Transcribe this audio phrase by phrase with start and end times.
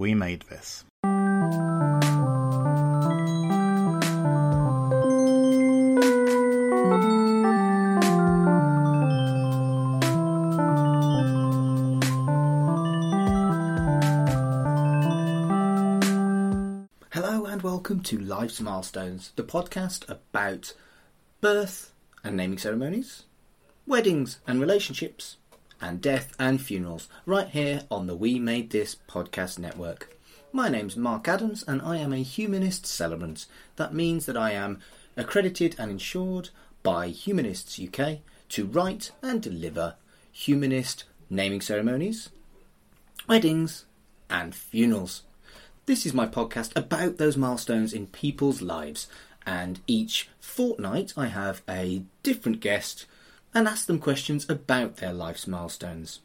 [0.00, 0.82] We Made This.
[17.10, 20.72] Hello and welcome to Life's Milestones, the podcast about
[21.42, 21.92] birth
[22.24, 23.24] and naming ceremonies,
[23.86, 25.36] weddings and relationships,
[25.80, 30.16] and death and funerals, right here on the We Made This podcast network.
[30.52, 33.46] My name's Mark Adams and I am a humanist celebrant.
[33.76, 34.80] That means that I am
[35.16, 36.50] accredited and insured
[36.82, 38.18] by Humanists UK
[38.50, 39.94] to write and deliver
[40.32, 42.30] humanist naming ceremonies,
[43.28, 43.84] weddings,
[44.28, 45.22] and funerals.
[45.86, 49.08] This is my podcast about those milestones in people's lives,
[49.46, 53.06] and each fortnight I have a different guest
[53.54, 56.20] and ask them questions about their life's milestones.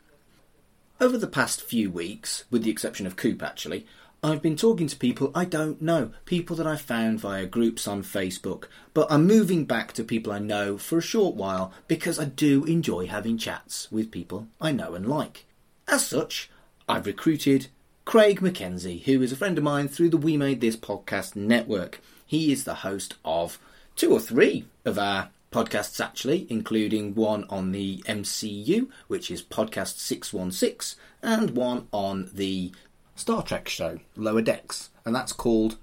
[1.02, 3.86] Over the past few weeks, with the exception of Coop actually,
[4.24, 8.02] I've been talking to people I don't know, people that I found via groups on
[8.02, 12.26] Facebook, but I'm moving back to people I know for a short while because I
[12.26, 15.46] do enjoy having chats with people I know and like.
[15.88, 16.49] As such,
[16.90, 17.68] I've recruited
[18.05, 21.99] Craig McKenzie, who is a friend of mine through the We Made This podcast network.
[22.26, 23.60] He is the host of
[23.96, 30.00] two or three of our podcasts, actually, including one on the MCU, which is podcast
[30.00, 32.74] 616, and one on the
[33.16, 35.78] Star Trek show, Lower Decks, and that's called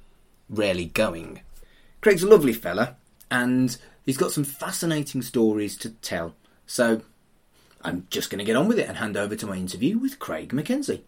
[0.51, 1.41] Rarely Going.
[2.03, 2.97] Craig's a lovely fella,
[3.31, 6.35] and he's got some fascinating stories to tell.
[6.67, 7.01] So
[7.81, 10.19] I'm just going to get on with it and hand over to my interview with
[10.19, 11.01] Craig McKenzie.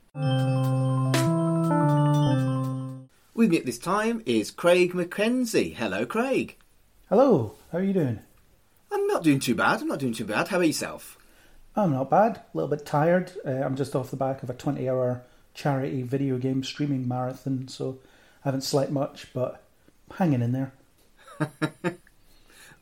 [3.35, 5.75] With me at this time is Craig McKenzie.
[5.75, 6.57] Hello, Craig.
[7.11, 8.21] Hello, how are you doing?
[9.25, 9.81] I'm not doing too bad.
[9.81, 10.49] I'm not doing too bad.
[10.49, 11.17] How about yourself?
[11.75, 12.37] I'm not bad.
[12.37, 13.33] A little bit tired.
[13.43, 15.23] Uh, I'm just off the back of a 20 hour
[15.55, 18.01] charity video game streaming marathon, so
[18.45, 19.63] I haven't slept much, but
[20.19, 20.75] hanging in there.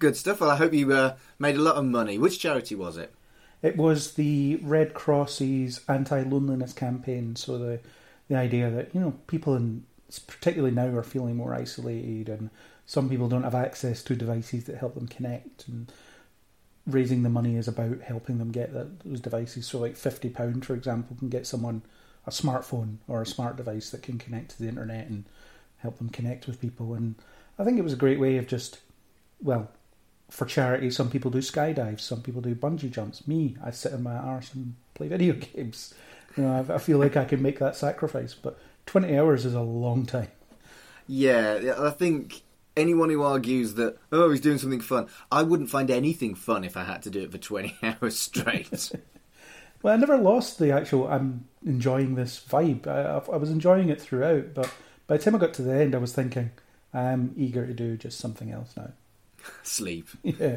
[0.01, 0.41] Good stuff.
[0.41, 2.19] Well, I hope you uh, made a lot of money.
[2.19, 3.14] Which charity was it?
[3.63, 7.36] It was the Red Cross's anti loneliness campaign.
[7.36, 7.79] So the
[8.27, 9.85] the idea that you know people in
[10.27, 12.51] particularly now are feeling more isolated, and
[12.85, 15.69] some people don't have access to devices that help them connect.
[15.69, 15.92] And
[16.87, 19.67] raising the money is about helping them get that, those devices.
[19.67, 21.83] So, like fifty pound, for example, can get someone
[22.27, 25.25] a smartphone or a smart device that can connect to the internet and
[25.79, 26.95] help them connect with people.
[26.95, 27.17] And
[27.59, 28.81] I think it was a great way of just,
[29.42, 29.71] well,
[30.31, 33.27] for charity, some people do skydives, some people do bungee jumps.
[33.27, 35.95] Me, I sit in my arse and play video games.
[36.37, 39.55] You know, I, I feel like I can make that sacrifice, but 20 hours is
[39.55, 40.29] a long time.
[41.07, 42.42] Yeah, I think
[42.77, 46.77] anyone who argues that, oh, he's doing something fun, I wouldn't find anything fun if
[46.77, 48.93] I had to do it for 20 hours straight.
[49.83, 52.87] well, I never lost the actual, I'm enjoying this vibe.
[52.87, 54.73] I, I was enjoying it throughout, but
[55.07, 56.51] by the time I got to the end, I was thinking,
[56.95, 58.91] I'm eager to do just something else now.
[59.63, 60.09] Sleep.
[60.23, 60.57] Yeah.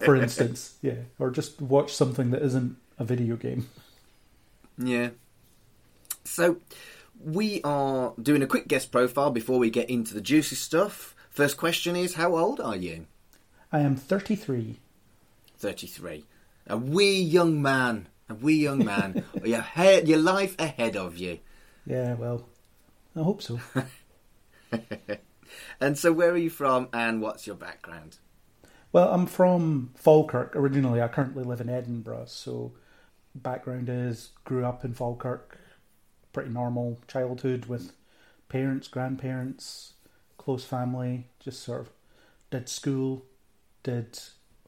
[0.00, 1.02] For instance, yeah.
[1.18, 3.68] Or just watch something that isn't a video game.
[4.78, 5.10] Yeah.
[6.24, 6.56] So,
[7.24, 11.16] we are doing a quick guest profile before we get into the juicy stuff.
[11.30, 13.06] First question is How old are you?
[13.72, 14.78] I am 33.
[15.58, 16.24] 33.
[16.66, 18.08] A wee young man.
[18.28, 19.24] A wee young man.
[19.44, 21.38] your, head, your life ahead of you.
[21.86, 22.46] Yeah, well,
[23.16, 23.60] I hope so.
[25.80, 28.18] and so, where are you from and what's your background?
[28.92, 31.02] Well, I'm from Falkirk originally.
[31.02, 32.26] I currently live in Edinburgh.
[32.28, 32.72] So,
[33.34, 35.58] background is grew up in Falkirk,
[36.34, 37.92] pretty normal childhood with
[38.50, 39.94] parents, grandparents,
[40.36, 41.28] close family.
[41.40, 41.88] Just sort of
[42.50, 43.24] did school,
[43.82, 44.18] did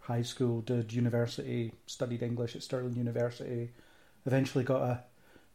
[0.02, 3.72] high school, did university, studied English at Stirling University.
[4.24, 5.00] Eventually got a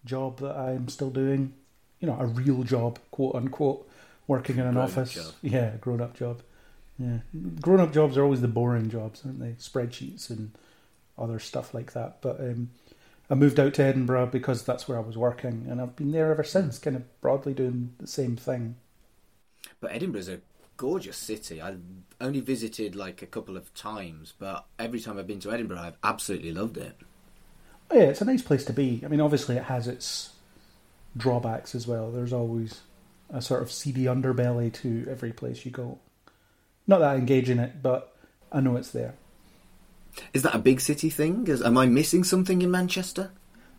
[0.06, 1.54] job that I'm still doing.
[2.00, 3.90] You know, a real job, quote unquote,
[4.28, 5.14] working in an Grown-up office.
[5.14, 5.34] job.
[5.42, 6.42] Yeah, grown up job.
[7.00, 7.20] Yeah,
[7.60, 9.54] grown up jobs are always the boring jobs, aren't they?
[9.54, 10.52] Spreadsheets and
[11.18, 12.22] other stuff like that.
[12.22, 12.70] But um,
[13.31, 16.31] I moved out to Edinburgh because that's where I was working, and I've been there
[16.31, 18.76] ever since, kind of broadly doing the same thing.
[19.79, 20.41] But Edinburgh's a
[20.76, 21.61] gorgeous city.
[21.61, 21.79] I've
[22.20, 25.97] only visited like a couple of times, but every time I've been to Edinburgh, I've
[26.03, 26.97] absolutely loved it.
[27.90, 29.02] Oh, yeah, it's a nice place to be.
[29.06, 30.32] I mean, obviously, it has its
[31.16, 32.11] drawbacks as well.
[32.11, 32.82] There's always
[33.29, 36.00] a sort of seedy underbelly to every place you go.
[36.85, 38.14] Not that I engage in it, but
[38.52, 39.16] I know it's there.
[40.34, 41.47] Is that a big city thing?
[41.47, 43.31] Is, am I missing something in Manchester?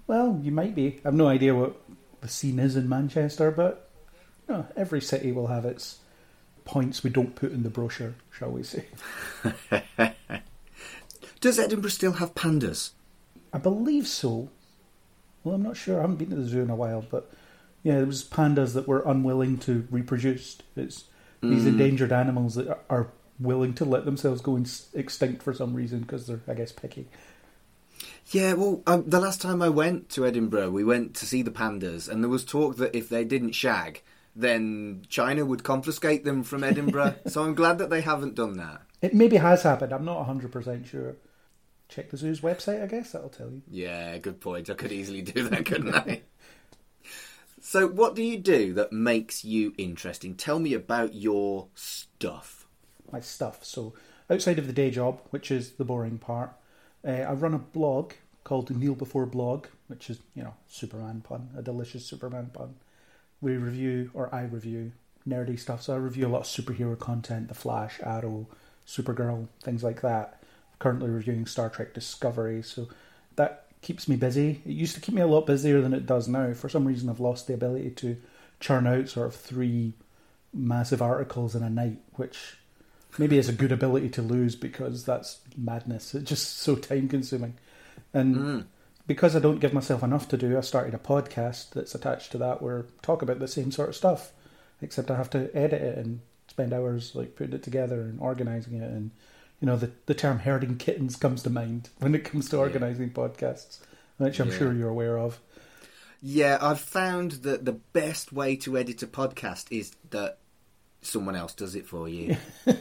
[0.07, 1.01] Well, you might be.
[1.05, 1.77] I've no idea what
[2.21, 3.89] the scene is in Manchester, but
[4.49, 5.99] you know, every city will have its
[6.65, 8.87] points we don't put in the brochure, shall we say.
[11.41, 12.91] Does Edinburgh still have pandas?
[13.53, 14.49] I believe so.
[15.45, 15.99] Well, I'm not sure.
[15.99, 17.31] I haven't been to the zoo in a while, but
[17.85, 20.59] Yeah, there was pandas that were unwilling to reproduce.
[20.77, 21.05] It's
[21.41, 21.67] these Mm.
[21.67, 23.09] endangered animals that are
[23.43, 27.09] willing to let themselves go ins- extinct for some reason because they're, I guess, picky.
[28.31, 31.51] Yeah, well, um, the last time I went to Edinburgh, we went to see the
[31.51, 34.03] pandas, and there was talk that if they didn't shag,
[34.35, 37.17] then China would confiscate them from Edinburgh.
[37.27, 38.83] so I'm glad that they haven't done that.
[39.03, 39.93] It maybe has happened.
[39.93, 41.17] I'm not 100% sure.
[41.89, 43.13] Check the zoo's website, I guess.
[43.13, 43.63] That'll tell you.
[43.71, 44.71] Yeah, good point.
[44.71, 46.23] I could easily do that, couldn't I?
[47.65, 50.35] So, what do you do that makes you interesting?
[50.35, 52.62] Tell me about your stuff.
[53.13, 53.65] My stuff.
[53.65, 53.93] So,
[54.31, 56.53] outside of the day job, which is the boring part,
[57.07, 61.51] uh, I run a blog called Kneel Before Blog, which is, you know, Superman pun,
[61.57, 62.75] a delicious Superman pun.
[63.41, 64.93] We review, or I review,
[65.29, 65.83] nerdy stuff.
[65.83, 68.47] So, I review a lot of superhero content The Flash, Arrow,
[68.87, 70.43] Supergirl, things like that.
[70.79, 72.89] currently reviewing Star Trek Discovery, so
[73.37, 74.63] that keeps me busy.
[74.65, 76.55] It used to keep me a lot busier than it does now.
[76.55, 78.17] For some reason, I've lost the ability to
[78.59, 79.93] churn out sort of three
[80.53, 82.57] massive articles in a night, which
[83.19, 86.15] maybe it's a good ability to lose because that's madness.
[86.15, 87.55] It's just so time consuming.
[88.15, 88.65] And Mm.
[89.07, 92.39] because I don't give myself enough to do, I started a podcast that's attached to
[92.39, 94.33] that where I talk about the same sort of stuff,
[94.81, 98.75] except I have to edit it and spend hours like putting it together and organizing
[98.75, 98.91] it.
[98.91, 99.11] And
[99.61, 102.63] you know, the the term herding kittens comes to mind when it comes to Yeah.
[102.63, 103.79] organizing podcasts,
[104.19, 104.59] which I'm Yeah.
[104.59, 105.39] sure you're aware of.
[106.25, 110.39] Yeah, I've found that the best way to edit a podcast is that
[111.03, 112.37] someone else does it for you.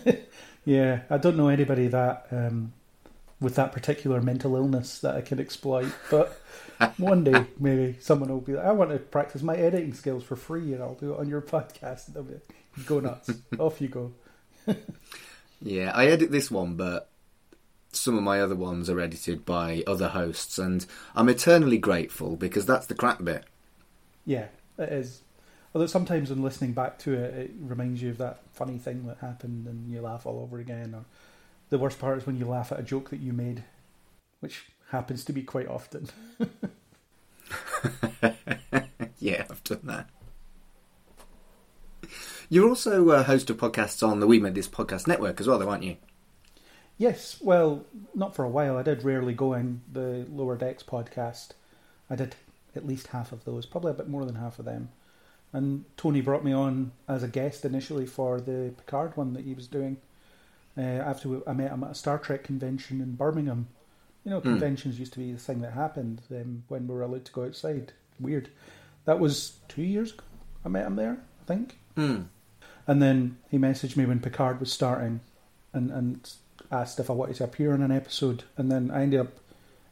[0.65, 2.73] Yeah, I don't know anybody that um,
[3.39, 6.39] with that particular mental illness that I can exploit, but
[6.97, 10.35] one day maybe someone will be like, "I want to practice my editing skills for
[10.35, 13.81] free, and I'll do it on your podcast." And they'll be like, go nuts, off
[13.81, 14.13] you go.
[15.61, 17.09] Yeah, I edit this one, but
[17.91, 20.85] some of my other ones are edited by other hosts, and
[21.15, 23.45] I'm eternally grateful because that's the crap bit.
[24.25, 24.47] Yeah,
[24.77, 25.21] it is.
[25.73, 29.19] Although sometimes in listening back to it, it reminds you of that funny thing that
[29.19, 30.93] happened, and you laugh all over again.
[30.93, 31.05] Or
[31.69, 33.63] the worst part is when you laugh at a joke that you made,
[34.41, 36.09] which happens to be quite often.
[39.19, 40.09] yeah, I've done that.
[42.49, 45.57] You're also a host of podcasts on the We Made This Podcast Network as well,
[45.57, 45.95] though, aren't you?
[46.97, 48.77] Yes, well, not for a while.
[48.77, 51.51] I did Rarely Going the Lower Decks podcast.
[52.09, 52.35] I did
[52.75, 54.89] at least half of those, probably a bit more than half of them.
[55.53, 59.53] And Tony brought me on as a guest initially for the Picard one that he
[59.53, 59.97] was doing.
[60.77, 63.67] Uh, after I met him at a Star Trek convention in Birmingham.
[64.23, 64.51] You know, Hmm.
[64.51, 67.43] conventions used to be the thing that happened um, when we were allowed to go
[67.43, 67.91] outside.
[68.19, 68.49] Weird.
[69.05, 70.23] That was two years ago.
[70.63, 71.79] I met him there, I think.
[71.95, 72.21] Hmm.
[72.87, 75.19] And then he messaged me when Picard was starting
[75.73, 76.31] and, and
[76.71, 78.43] asked if I wanted to appear on an episode.
[78.57, 79.39] And then I ended up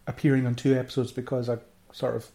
[0.08, 1.58] appearing on two episodes because I
[1.92, 2.30] sort of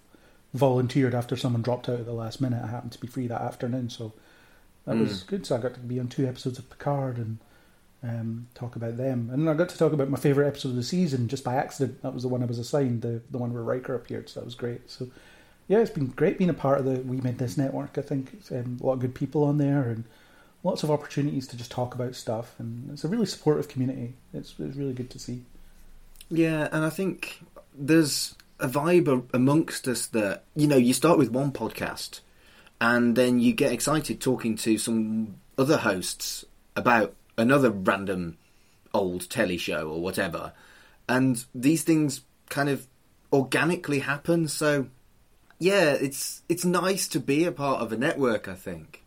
[0.54, 2.62] volunteered after someone dropped out at the last minute.
[2.62, 4.12] I happened to be free that afternoon, so
[4.86, 5.44] that was good.
[5.44, 7.38] So I got to be on two episodes of Picard and
[8.02, 9.30] um, talk about them.
[9.32, 12.02] And I got to talk about my favourite episode of the season just by accident.
[12.02, 14.46] That was the one I was assigned, the, the one where Riker appeared, so that
[14.46, 14.90] was great.
[14.90, 15.08] So
[15.66, 17.98] yeah, it's been great being a part of the We Made This network.
[17.98, 20.04] I think it's um, a lot of good people on there and
[20.62, 22.54] lots of opportunities to just talk about stuff.
[22.58, 24.14] And it's a really supportive community.
[24.32, 25.42] It's, it's really good to see.
[26.30, 27.40] Yeah, and I think
[27.76, 32.20] there's a vibe amongst us that, you know, you start with one podcast
[32.80, 36.44] and then you get excited talking to some other hosts
[36.76, 38.38] about another random
[38.93, 40.52] old telly show or whatever.
[41.08, 42.86] And these things kind of
[43.32, 44.86] organically happen, so
[45.58, 49.02] yeah, it's it's nice to be a part of a network, I think.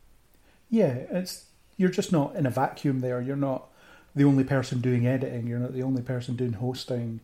[0.70, 1.46] Yeah, it's
[1.78, 3.22] you're just not in a vacuum there.
[3.22, 3.68] You're not
[4.16, 5.48] the only person doing editing.
[5.48, 7.20] You're not the only person doing hosting.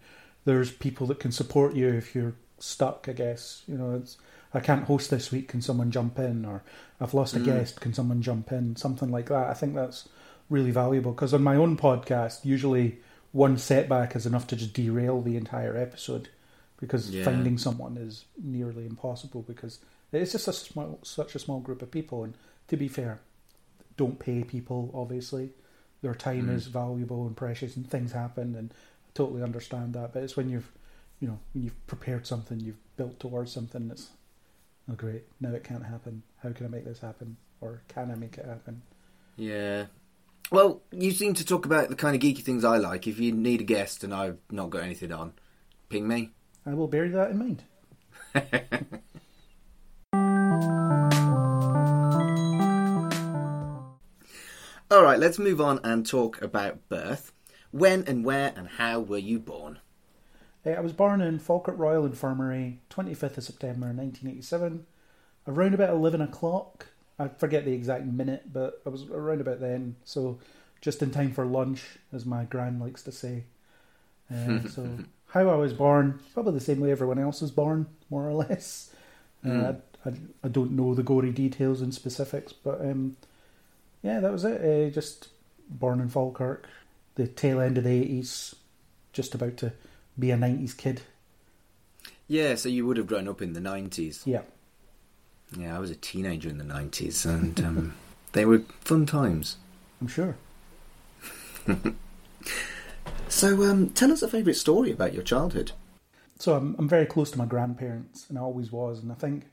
[0.46, 3.08] There's people that can support you if you're stuck.
[3.10, 3.96] I guess you know.
[3.96, 4.18] It's
[4.54, 5.48] I can't host this week.
[5.48, 6.46] Can someone jump in?
[6.46, 6.64] Or
[7.02, 7.46] I've lost a Mm.
[7.46, 7.82] guest.
[7.82, 8.76] Can someone jump in?
[8.76, 9.48] Something like that.
[9.50, 10.08] I think that's
[10.50, 13.00] really valuable because on my own podcast, usually
[13.32, 16.30] one setback is enough to just derail the entire episode
[16.80, 17.24] because Yeah.
[17.24, 19.80] finding someone is nearly impossible because
[20.12, 22.24] it's just a small, such a small group of people.
[22.24, 22.36] And
[22.68, 23.22] to be fair,
[23.98, 25.54] don't pay people, obviously.
[26.02, 26.56] Their time Mm.
[26.56, 28.72] is valuable and precious and things happen and
[29.14, 30.14] totally understand that.
[30.14, 30.72] But it's when you've
[31.20, 34.10] you know, when you've prepared something, you've built towards something that's
[34.92, 36.24] oh great, now it can't happen.
[36.42, 37.38] How can I make this happen?
[37.62, 38.82] Or can I make it happen?
[39.38, 39.86] Yeah.
[40.52, 43.08] Well, you seem to talk about the kind of geeky things I like.
[43.08, 45.34] If you need a guest and I've not got anything on,
[45.90, 46.32] ping me.
[46.66, 47.64] I will bear that in mind.
[54.92, 57.33] All right, let's move on and talk about birth.
[57.74, 59.80] When and where and how were you born?
[60.64, 64.86] I was born in Falkirk Royal Infirmary, 25th of September 1987.
[65.48, 66.86] around about eleven o'clock.
[67.18, 69.96] I forget the exact minute, but I was around about then.
[70.06, 70.38] So
[70.82, 73.46] just in time for lunch, as my gran likes to say.
[74.32, 74.88] Uh, so
[75.30, 78.92] how I was born, probably the same way everyone else was born, more or less.
[79.44, 79.64] Mm.
[79.64, 79.74] Uh,
[80.06, 80.14] I, I,
[80.44, 83.18] I don't know the gory details and specifics, but um,
[84.04, 84.62] yeah, that was it.
[84.62, 85.30] Uh, just
[85.70, 86.68] born in Falkirk,
[87.16, 88.56] the tail end of the eighties,
[89.12, 89.74] just about to
[90.18, 91.02] be a nineties kid.
[92.28, 94.22] Yeah, so you would have grown up in the 90s.
[94.26, 94.42] Yeah,
[95.58, 97.96] Yeah, I was a teenager in the 90s, and um,
[98.32, 99.58] they were fun times.
[100.02, 100.38] I'm sure.
[103.34, 105.72] So, um, tell us a favourite story about your childhood.
[106.38, 109.02] So I'm I'm very close to my grandparents, and I always was.
[109.02, 109.48] And I think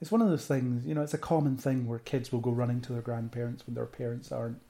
[0.00, 0.86] it's one of those things.
[0.86, 3.74] You know, it's a common thing where kids will go running to their grandparents when
[3.74, 4.60] their parents aren't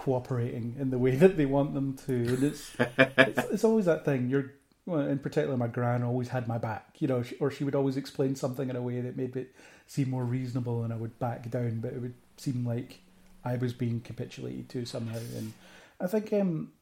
[0.00, 2.12] cooperating in the way that they want them to.
[2.12, 4.28] And it's it's, it's always that thing.
[4.28, 4.52] You're
[4.86, 6.96] well, in particular, my gran always had my back.
[6.98, 9.54] You know, she, or she would always explain something in a way that made it
[9.86, 11.80] seem more reasonable, and I would back down.
[11.80, 13.00] But it would seem like
[13.44, 15.18] I was being capitulated to somehow.
[15.36, 15.52] And
[16.00, 16.72] I think um,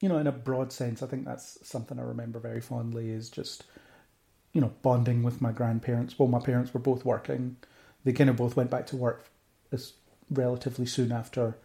[0.00, 3.28] you know, in a broad sense, I think that's something I remember very fondly is
[3.28, 3.64] just,
[4.54, 6.18] you know, bonding with my grandparents.
[6.18, 7.56] Well, my parents were both working.
[8.04, 9.26] They kind of both went back to work
[9.70, 9.92] as
[10.30, 11.58] relatively soon after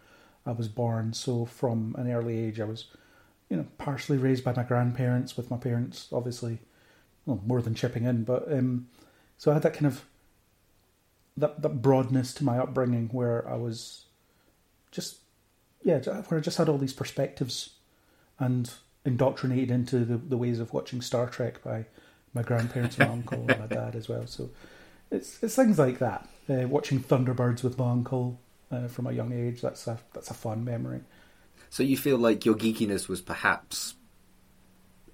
[0.46, 1.12] I was born.
[1.12, 2.86] So from an early age, I was,
[3.50, 6.60] you know, partially raised by my grandparents, with my parents obviously,
[7.26, 8.24] well, more than chipping in.
[8.24, 8.88] But um,
[9.36, 10.04] so I had that kind of
[11.36, 14.04] that that broadness to my upbringing where I was
[14.90, 15.18] just
[15.82, 17.70] yeah, where I just had all these perspectives
[18.38, 18.70] and
[19.04, 21.86] indoctrinated into the, the ways of watching Star Trek by
[22.34, 24.26] my grandparents and uncle and my dad as well.
[24.26, 24.50] So
[25.10, 26.28] it's it's things like that.
[26.48, 29.60] Uh, watching Thunderbirds with my uncle uh, from a young age.
[29.60, 31.00] That's a that's a fun memory.
[31.70, 33.94] So, you feel like your geekiness was perhaps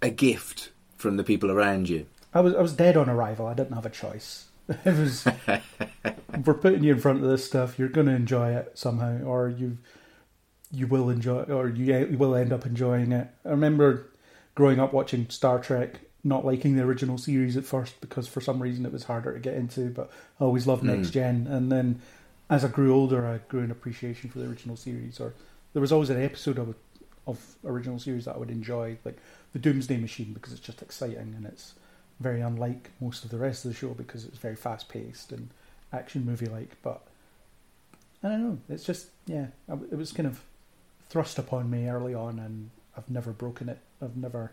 [0.00, 2.06] a gift from the people around you?
[2.34, 3.46] I was I was dead on arrival.
[3.46, 4.46] I didn't have a choice.
[4.84, 5.26] It was
[6.46, 7.78] we're putting you in front of this stuff.
[7.78, 9.78] You're going to enjoy it somehow, or you
[10.70, 13.28] you will enjoy, or you, you will end up enjoying it.
[13.44, 14.06] I remember
[14.54, 18.62] growing up watching Star Trek, not liking the original series at first because for some
[18.62, 19.90] reason it was harder to get into.
[19.90, 21.12] But I always loved Next Mm.
[21.12, 22.00] Gen, and then
[22.50, 25.20] as I grew older, I grew an appreciation for the original series.
[25.20, 25.34] Or
[25.72, 26.74] there was always an episode of
[27.26, 29.16] of original series that I would enjoy, like
[29.52, 31.74] the Doomsday Machine, because it's just exciting and it's
[32.18, 35.50] very unlike most of the rest of the show because it's very fast paced and
[35.92, 36.76] action movie like.
[36.82, 37.02] But
[38.22, 38.58] I don't know.
[38.68, 40.40] It's just yeah, it was kind of
[41.08, 43.78] thrust upon me early on, and I've never broken it.
[44.00, 44.52] I've never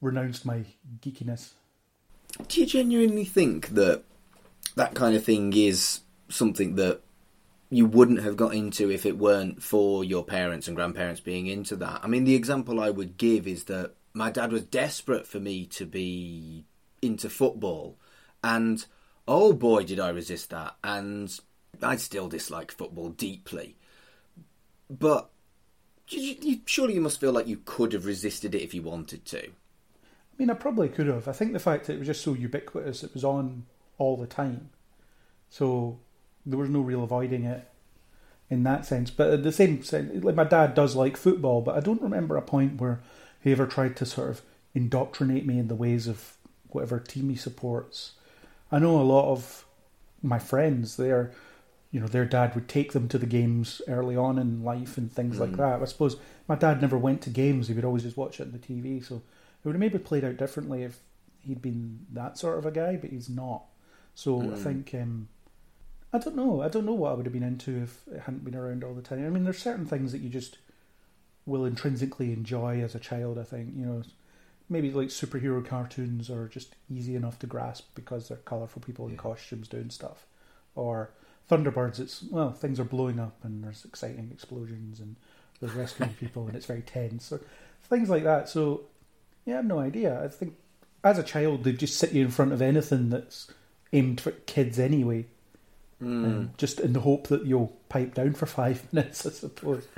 [0.00, 0.64] renounced my
[1.00, 1.52] geekiness.
[2.46, 4.04] Do you genuinely think that
[4.76, 7.00] that kind of thing is something that
[7.70, 11.76] you wouldn't have got into if it weren't for your parents and grandparents being into
[11.76, 12.00] that?
[12.02, 15.66] I mean, the example I would give is that my dad was desperate for me
[15.66, 16.64] to be
[17.02, 17.96] into football,
[18.42, 18.84] and
[19.26, 20.76] oh boy, did I resist that.
[20.82, 21.38] And
[21.82, 23.76] I still dislike football deeply.
[24.90, 25.30] But
[26.08, 29.24] you, you, surely you must feel like you could have resisted it if you wanted
[29.26, 29.44] to.
[29.46, 31.28] I mean, I probably could have.
[31.28, 33.66] I think the fact that it was just so ubiquitous, it was on
[33.98, 34.70] all the time,
[35.50, 35.98] so
[36.48, 37.68] there was no real avoiding it
[38.50, 39.10] in that sense.
[39.10, 42.36] But at the same sense, like my dad does like football, but I don't remember
[42.36, 43.00] a point where
[43.40, 44.42] he ever tried to sort of
[44.74, 46.36] indoctrinate me in the ways of
[46.70, 48.12] whatever team he supports.
[48.72, 49.64] I know a lot of
[50.22, 51.32] my friends, their
[51.90, 55.10] you know, their dad would take them to the games early on in life and
[55.10, 55.56] things like Mm.
[55.56, 55.80] that.
[55.80, 58.52] I suppose my dad never went to games; he would always just watch it on
[58.52, 59.00] the TV.
[59.02, 59.22] So it
[59.64, 61.00] would have maybe played out differently if
[61.40, 63.62] he'd been that sort of a guy, but he's not.
[64.14, 64.56] So I Mm.
[64.58, 65.28] think um,
[66.12, 66.62] I don't know.
[66.62, 68.94] I don't know what I would have been into if it hadn't been around all
[68.94, 69.26] the time.
[69.26, 70.58] I mean, there's certain things that you just
[71.44, 73.38] will intrinsically enjoy as a child.
[73.38, 74.02] I think you know,
[74.68, 79.12] maybe like superhero cartoons are just easy enough to grasp because they're colourful people in
[79.12, 79.18] Yeah.
[79.18, 80.24] costumes doing stuff,
[80.74, 81.10] or
[81.50, 81.98] Thunderbirds.
[81.98, 85.16] It's well, things are blowing up and there's exciting explosions and
[85.60, 87.40] there's rescuing people and it's very tense or
[87.82, 88.48] things like that.
[88.48, 88.82] So
[89.44, 90.22] yeah, I have no idea.
[90.22, 90.54] I think
[91.04, 93.50] as a child they'd just sit you in front of anything that's
[93.92, 95.26] aimed for kids anyway,
[96.02, 96.24] Mm.
[96.24, 99.86] um, just in the hope that you'll pipe down for five minutes, I suppose.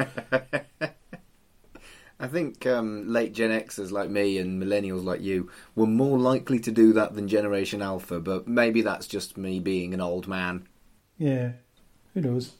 [2.21, 6.59] I think um, late Gen Xers like me and millennials like you were more likely
[6.61, 10.69] to do that than Generation Alpha, but maybe that's just me being an old man.
[11.16, 11.52] Yeah,
[12.12, 12.52] who knows?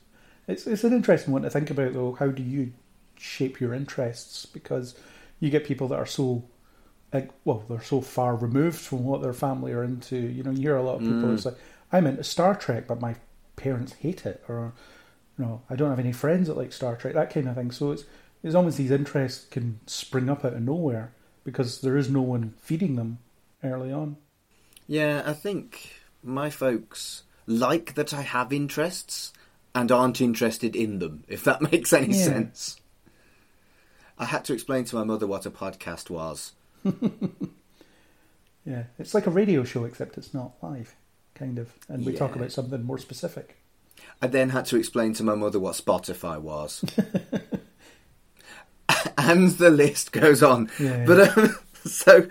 [0.49, 2.13] It's it's an interesting one to think about though.
[2.13, 2.73] How do you
[3.17, 4.47] shape your interests?
[4.47, 4.95] Because
[5.41, 6.45] you get people that are so,
[7.13, 10.17] like, well, they're so far removed from what their family are into.
[10.17, 11.17] You know, you hear a lot of people.
[11.17, 11.35] Mm.
[11.35, 11.59] It's like
[11.93, 13.17] I'm into Star Trek, but my
[13.61, 14.73] parents hate it, or
[15.39, 17.15] you know, I don't have any friends that like Star Trek.
[17.15, 17.71] That kind of thing.
[17.71, 18.05] So it's
[18.43, 21.13] it's almost these interests can spring up out of nowhere
[21.45, 23.19] because there is no one feeding them
[23.63, 24.17] early on.
[24.87, 29.33] Yeah, I think my folks like that I have interests
[29.75, 32.25] and aren't interested in them, if that makes any Yeah.
[32.25, 32.77] sense.
[34.19, 36.53] I had to explain to my mother what a podcast was.
[38.67, 40.95] Yeah, it's like a radio show except it's not live,
[41.41, 43.57] kind of, and we talk about something more specific.
[44.23, 46.85] I then had to explain to my mother what Spotify was.
[49.19, 50.71] and the list goes on.
[50.79, 51.05] Yeah.
[51.07, 52.29] But um, so,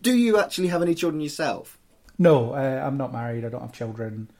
[0.00, 1.78] do you actually have any children yourself?
[2.18, 3.44] No, uh, I'm not married.
[3.44, 4.30] I don't have children.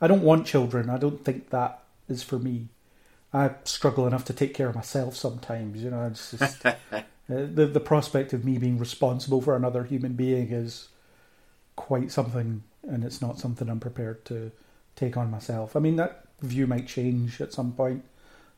[0.00, 0.88] I don't want children.
[0.88, 2.68] I don't think that is for me.
[3.32, 5.82] I struggle enough to take care of myself sometimes.
[5.82, 6.74] You know, it's just uh,
[7.26, 10.88] the the prospect of me being responsible for another human being is
[11.76, 14.50] quite something, and it's not something I'm prepared to
[14.96, 15.76] take on myself.
[15.76, 18.04] I mean, that view might change at some point.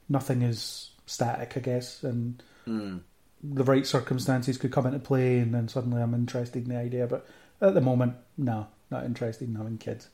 [0.09, 2.99] Nothing is static, I guess, and Hmm.
[3.43, 7.07] the right circumstances could come into play, and then suddenly I'm interested in the idea.
[7.07, 7.27] But
[7.61, 10.09] at the moment, no, not interested in having kids.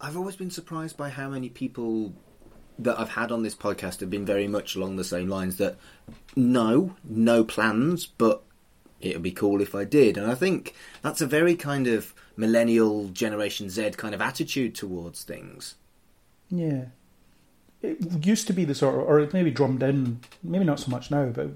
[0.00, 2.14] I've always been surprised by how many people
[2.78, 5.76] that I've had on this podcast have been very much along the same lines that
[6.34, 8.42] no, no plans, but
[9.00, 10.16] it would be cool if I did.
[10.16, 15.22] And I think that's a very kind of millennial Generation Z kind of attitude towards
[15.22, 15.74] things.
[16.48, 16.86] Yeah.
[17.82, 20.90] It used to be the sort of, or it maybe drummed in, maybe not so
[20.90, 21.54] much now, but it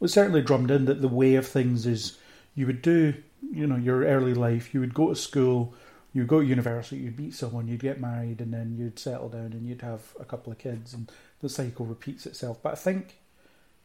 [0.00, 2.18] was certainly drummed in that the way of things is
[2.54, 3.14] you would do,
[3.52, 5.74] you know, your early life, you would go to school,
[6.12, 9.28] you would go to university, you'd meet someone, you'd get married, and then you'd settle
[9.28, 12.58] down and you'd have a couple of kids, and the cycle repeats itself.
[12.62, 13.18] But I think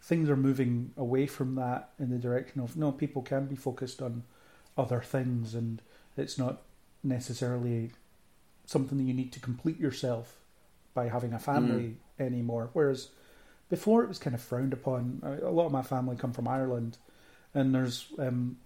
[0.02, 4.02] things are moving away from that in the direction of no, people can be focused
[4.02, 4.24] on
[4.78, 5.82] other things, and
[6.18, 6.62] it's not
[7.04, 7.92] necessarily
[8.66, 10.38] something that you need to complete yourself
[10.94, 12.70] by having a family anymore.
[12.74, 13.10] Whereas
[13.70, 15.22] before it was kind of frowned upon.
[15.24, 16.98] A lot of my family come from Ireland,
[17.56, 18.58] and there's um,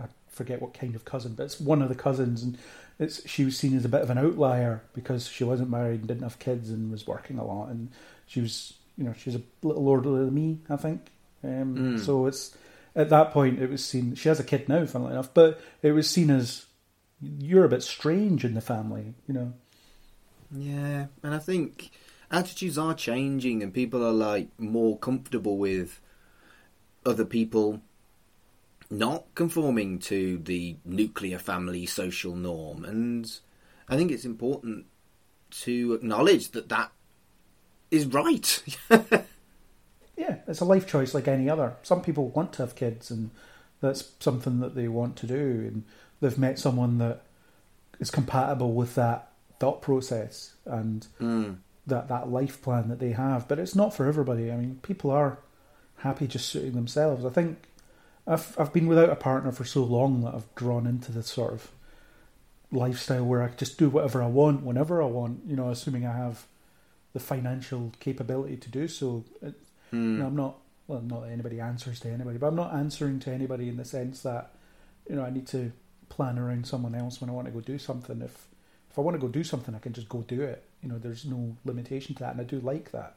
[0.00, 2.58] I forget what kind of cousin, but it's one of the cousins, and
[2.98, 6.08] it's she was seen as a bit of an outlier because she wasn't married and
[6.08, 7.90] didn't have kids and was working a lot, and
[8.26, 11.02] she was you know she was a little older than me, I think.
[11.44, 12.04] Um, Mm.
[12.04, 12.56] So it's
[13.00, 14.14] at that point it was seen.
[14.14, 16.66] She has a kid now, funnily enough, but it was seen as
[17.20, 19.52] you're a bit strange in the family, you know.
[20.52, 21.90] Yeah, and I think
[22.30, 26.00] attitudes are changing, and people are like more comfortable with
[27.04, 27.80] other people
[28.90, 33.40] not conforming to the nuclear family social norm, and
[33.88, 34.86] I think it's important
[35.50, 36.92] to acknowledge that that
[37.90, 38.62] is right.
[40.20, 41.76] Yeah, it's a life choice like any other.
[41.82, 43.30] Some people want to have kids, and
[43.80, 45.84] that's something that they want to do, and
[46.20, 47.22] they've met someone that
[48.00, 51.56] is compatible with that thought process and mm.
[51.86, 53.48] that that life plan that they have.
[53.48, 54.52] But it's not for everybody.
[54.52, 55.38] I mean, people are
[55.96, 57.24] happy just suiting themselves.
[57.24, 57.56] I think
[58.26, 61.54] I've I've been without a partner for so long that I've drawn into this sort
[61.54, 61.70] of
[62.70, 65.40] lifestyle where I just do whatever I want whenever I want.
[65.46, 66.44] You know, assuming I have
[67.14, 69.24] the financial capability to do so.
[69.40, 69.54] It,
[69.92, 70.12] Mm.
[70.14, 73.20] you know, I'm not well, not that anybody answers to anybody, but I'm not answering
[73.20, 74.50] to anybody in the sense that
[75.08, 75.72] you know I need to
[76.08, 78.20] plan around someone else when I want to go do something.
[78.22, 78.48] If
[78.90, 80.64] if I want to go do something, I can just go do it.
[80.82, 83.14] You know, there's no limitation to that, and I do like that.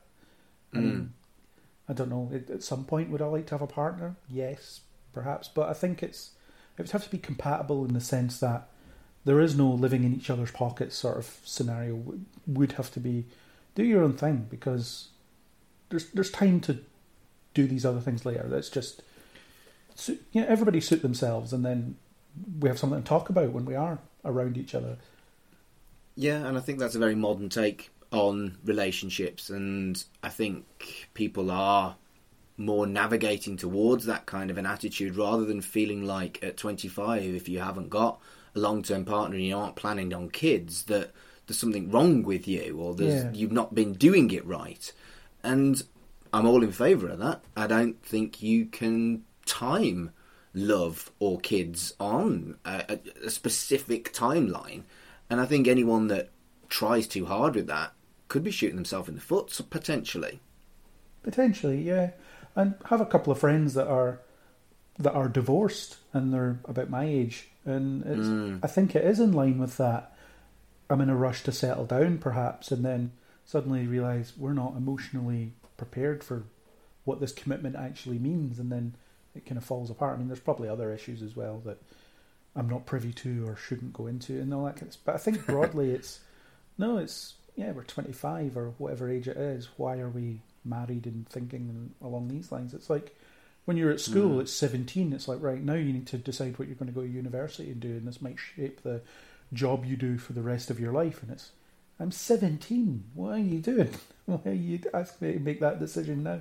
[0.74, 0.82] I Mm.
[0.84, 1.14] mean,
[1.90, 2.30] I don't know.
[2.34, 4.16] At, at some point, would I like to have a partner?
[4.30, 4.82] Yes,
[5.14, 6.32] perhaps, but I think it's
[6.78, 8.68] it would have to be compatible in the sense that
[9.26, 12.04] there is no living in each other's pockets sort of scenario.
[12.46, 13.26] Would have to be
[13.76, 15.10] do your own thing because
[15.94, 16.80] there's there's time to
[17.54, 18.48] do these other things later.
[18.50, 19.04] That's just
[19.96, 21.98] suit, you know, everybody suit themselves, and then
[22.60, 24.98] we have something to talk about when we are around each other.
[26.16, 30.66] Yeah, and I think that's a very modern take on relationships, and I think
[31.14, 31.96] people are
[32.58, 37.50] more navigating towards that kind of an attitude rather than feeling like at 25, if
[37.50, 38.20] you haven't got
[38.56, 41.12] a long term partner and you aren't planning on kids, that
[41.48, 43.32] there's something wrong with you or there's, Yeah.
[43.34, 44.92] you've not been doing it right.
[45.44, 45.82] And
[46.32, 47.42] I'm all in favour of that.
[47.56, 50.12] I don't think you can time
[50.54, 54.84] love or kids on a, a, specific timeline.
[55.30, 56.30] And I think anyone that
[56.70, 57.94] tries too hard with that
[58.28, 60.40] could be shooting themselves in the foot, so potentially.
[61.24, 62.12] Potentially, yeah.
[62.56, 64.20] And have a couple of friends that are
[65.00, 68.60] that are divorced and they're about my age, and it's, Mm.
[68.62, 70.16] I think it is in line with that.
[70.90, 73.12] I'm in a rush to settle down, perhaps, and then
[73.46, 76.44] suddenly realise we're not emotionally prepared for
[77.06, 78.96] what this commitment actually means, and then
[79.36, 80.16] it kind of falls apart.
[80.16, 81.78] I mean, there's probably other issues as well that
[82.56, 84.76] I'm not privy to or shouldn't go into, and all that.
[84.76, 85.06] Kind of, stuff.
[85.06, 86.20] but I think broadly, it's
[86.78, 89.68] no, it's yeah, we're 25 or whatever age it is.
[89.78, 92.74] Why are we married and thinking along these lines?
[92.74, 93.16] It's like
[93.66, 94.42] when you're at school, Mm.
[94.42, 95.14] it's 17.
[95.14, 97.70] It's like right now you need to decide what you're going to go to university
[97.72, 99.02] and do, and this might shape the
[99.52, 101.22] job you do for the rest of your life.
[101.22, 101.52] And it's,
[102.00, 103.04] I'm 17.
[103.14, 103.90] What are you doing?
[104.26, 106.40] Why are you asking me to make that decision now?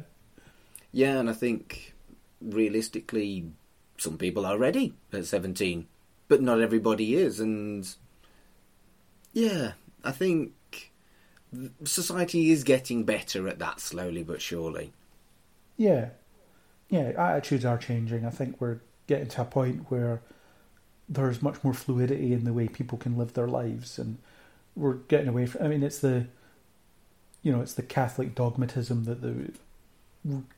[0.92, 1.94] Yeah, and I think
[2.40, 3.50] realistically,
[3.98, 5.86] some people are ready at 17,
[6.28, 7.40] but not everybody is.
[7.40, 7.88] And
[9.32, 9.72] yeah,
[10.04, 10.52] I think
[11.84, 14.92] society is getting better at that slowly but surely.
[15.76, 16.10] Yeah.
[16.88, 18.26] Yeah, attitudes are changing.
[18.26, 20.22] I think we're getting to a point where
[21.08, 24.18] there's much more fluidity in the way people can live their lives and
[24.74, 26.26] we're getting away from I mean it's the
[27.42, 29.52] you know, it's the Catholic dogmatism that the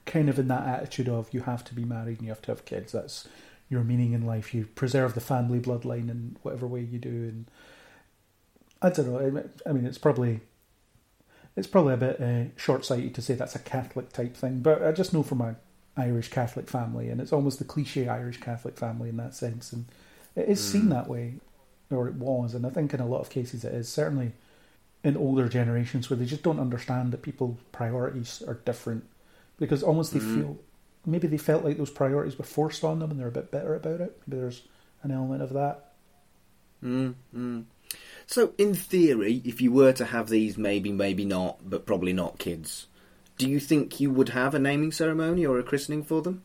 [0.04, 2.50] kind of in that attitude of you have to be married and you have to
[2.50, 2.92] have kids.
[2.92, 3.26] That's
[3.70, 4.54] your meaning in life.
[4.54, 7.08] You preserve the family bloodline in whatever way you do.
[7.08, 7.46] And
[8.82, 9.44] I don't know.
[9.64, 10.40] I mean, it's probably
[11.56, 14.82] it's probably a bit uh, short sighted to say that's a Catholic type thing, but
[14.82, 15.54] I just know from my
[15.96, 19.86] Irish Catholic family, and it's almost the cliche Irish Catholic family in that sense, and
[20.34, 20.72] it is mm.
[20.72, 21.34] seen that way,
[21.90, 23.88] or it was, and I think in a lot of cases it is.
[23.88, 24.32] Certainly
[25.02, 29.04] in older generations where they just don't understand that people's priorities are different
[29.58, 30.34] because almost they mm.
[30.34, 30.58] feel
[31.06, 33.74] maybe they felt like those priorities were forced on them and they're a bit better
[33.74, 34.20] about it.
[34.26, 34.62] Maybe there's
[35.02, 35.92] an element of that.
[36.82, 37.64] Mm,
[38.26, 42.38] So, in theory, if you were to have these, maybe, maybe not, but probably not
[42.38, 42.86] kids,
[43.38, 46.42] do you think you would have a naming ceremony or a christening for them?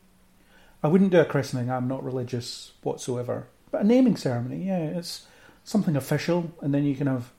[0.82, 1.70] I wouldn't do a christening.
[1.70, 3.48] I'm not religious whatsoever.
[3.70, 5.26] But a naming ceremony, yeah, it's
[5.64, 7.30] something official, and then you can have.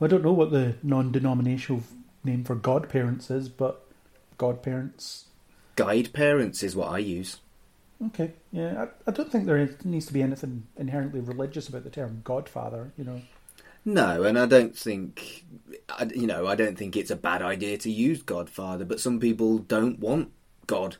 [0.00, 1.82] I don't know what the non-denominational
[2.22, 3.84] name for godparents is, but
[4.36, 5.24] godparents.
[5.76, 7.38] Guide parents is what I use.
[8.06, 11.90] Okay, yeah, I, I don't think there needs to be anything inherently religious about the
[11.90, 12.92] term godfather.
[12.96, 13.22] You know.
[13.84, 15.44] No, and I don't think,
[16.14, 19.58] you know, I don't think it's a bad idea to use Godfather, but some people
[19.58, 20.30] don't want
[20.66, 20.96] God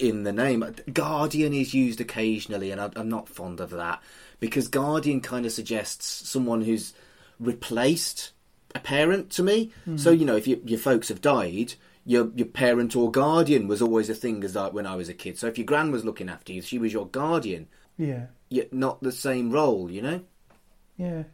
[0.00, 0.64] in the name.
[0.92, 4.02] Guardian is used occasionally, and I'm not fond of that
[4.40, 6.92] because Guardian kind of suggests someone who's
[7.38, 8.32] replaced
[8.74, 9.72] a parent to me.
[9.86, 10.00] Mm.
[10.00, 13.82] So you know, if you, your folks have died, your your parent or guardian was
[13.82, 15.38] always a thing as like when I was a kid.
[15.38, 17.68] So if your gran was looking after you, she was your guardian.
[17.96, 18.26] Yeah.
[18.48, 20.20] Yet not the same role, you know.
[20.96, 21.24] Yeah.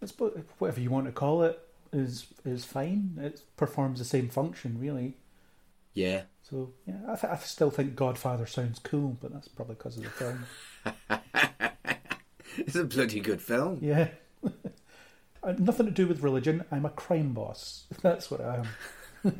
[0.00, 0.14] It's
[0.58, 1.60] whatever you want to call it
[1.92, 3.18] is is fine.
[3.20, 5.16] It performs the same function, really.
[5.96, 6.22] Yeah.
[6.42, 10.04] So yeah, I, th- I still think Godfather sounds cool, but that's probably because of
[10.04, 10.46] the film.
[12.58, 13.78] it's a bloody good film.
[13.82, 14.08] Yeah.
[15.42, 16.64] Uh, nothing to do with religion.
[16.72, 17.84] I'm a crime boss.
[18.02, 18.64] That's what I
[19.24, 19.36] am.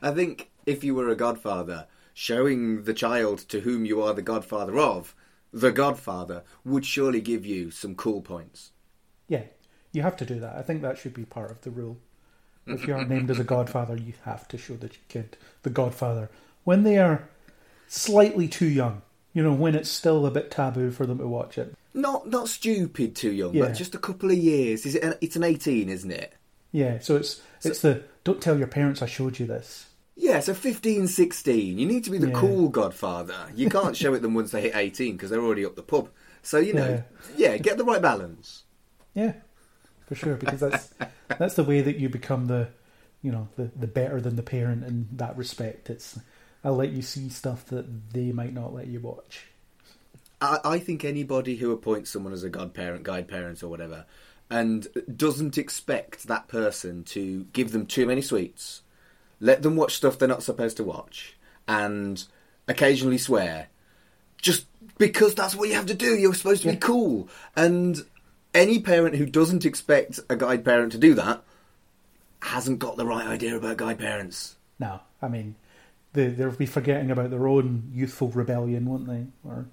[0.00, 4.22] I think if you were a godfather, showing the child to whom you are the
[4.22, 5.16] godfather of,
[5.52, 8.70] the godfather, would surely give you some cool points.
[9.26, 9.42] Yeah,
[9.90, 10.54] you have to do that.
[10.54, 11.98] I think that should be part of the rule.
[12.66, 16.30] If you are named as a godfather, you have to show the kid the godfather
[16.64, 17.28] when they are
[17.88, 19.02] slightly too young.
[19.32, 21.74] You know, when it's still a bit taboo for them to watch it.
[21.92, 23.66] Not not stupid too young, yeah.
[23.66, 24.86] but just a couple of years.
[24.86, 25.02] Is it?
[25.02, 26.34] An, it's an eighteen, isn't it?
[26.72, 26.98] Yeah.
[27.00, 29.86] So it's so, it's the don't tell your parents I showed you this.
[30.18, 31.78] Yeah, so 15, 16.
[31.78, 32.40] You need to be the yeah.
[32.40, 33.36] cool godfather.
[33.54, 36.08] You can't show it them once they hit 18 because they're already up the pub.
[36.42, 37.02] So, you know,
[37.36, 37.52] yeah.
[37.52, 38.64] yeah, get the right balance.
[39.14, 39.34] Yeah,
[40.06, 40.94] for sure, because that's
[41.28, 42.68] that's the way that you become the,
[43.22, 45.90] you know, the the better than the parent in that respect.
[45.90, 46.18] It's
[46.64, 49.46] I'll let you see stuff that they might not let you watch.
[50.40, 54.04] I, I think anybody who appoints someone as a godparent, guide parent, or whatever,
[54.50, 58.82] and doesn't expect that person to give them too many sweets,
[59.40, 61.36] let them watch stuff they're not supposed to watch,
[61.66, 62.24] and
[62.68, 63.68] occasionally swear,
[64.38, 64.66] just
[64.98, 66.16] because that's what you have to do.
[66.16, 68.04] You're supposed to be cool, and
[68.56, 71.42] any parent who doesn't expect a guide parent to do that
[72.42, 74.56] hasn't got the right idea about guide parents.
[74.78, 75.56] No, I mean,
[76.12, 79.26] they, they'll be forgetting about their own youthful rebellion, won't they?
[79.44, 79.66] Or,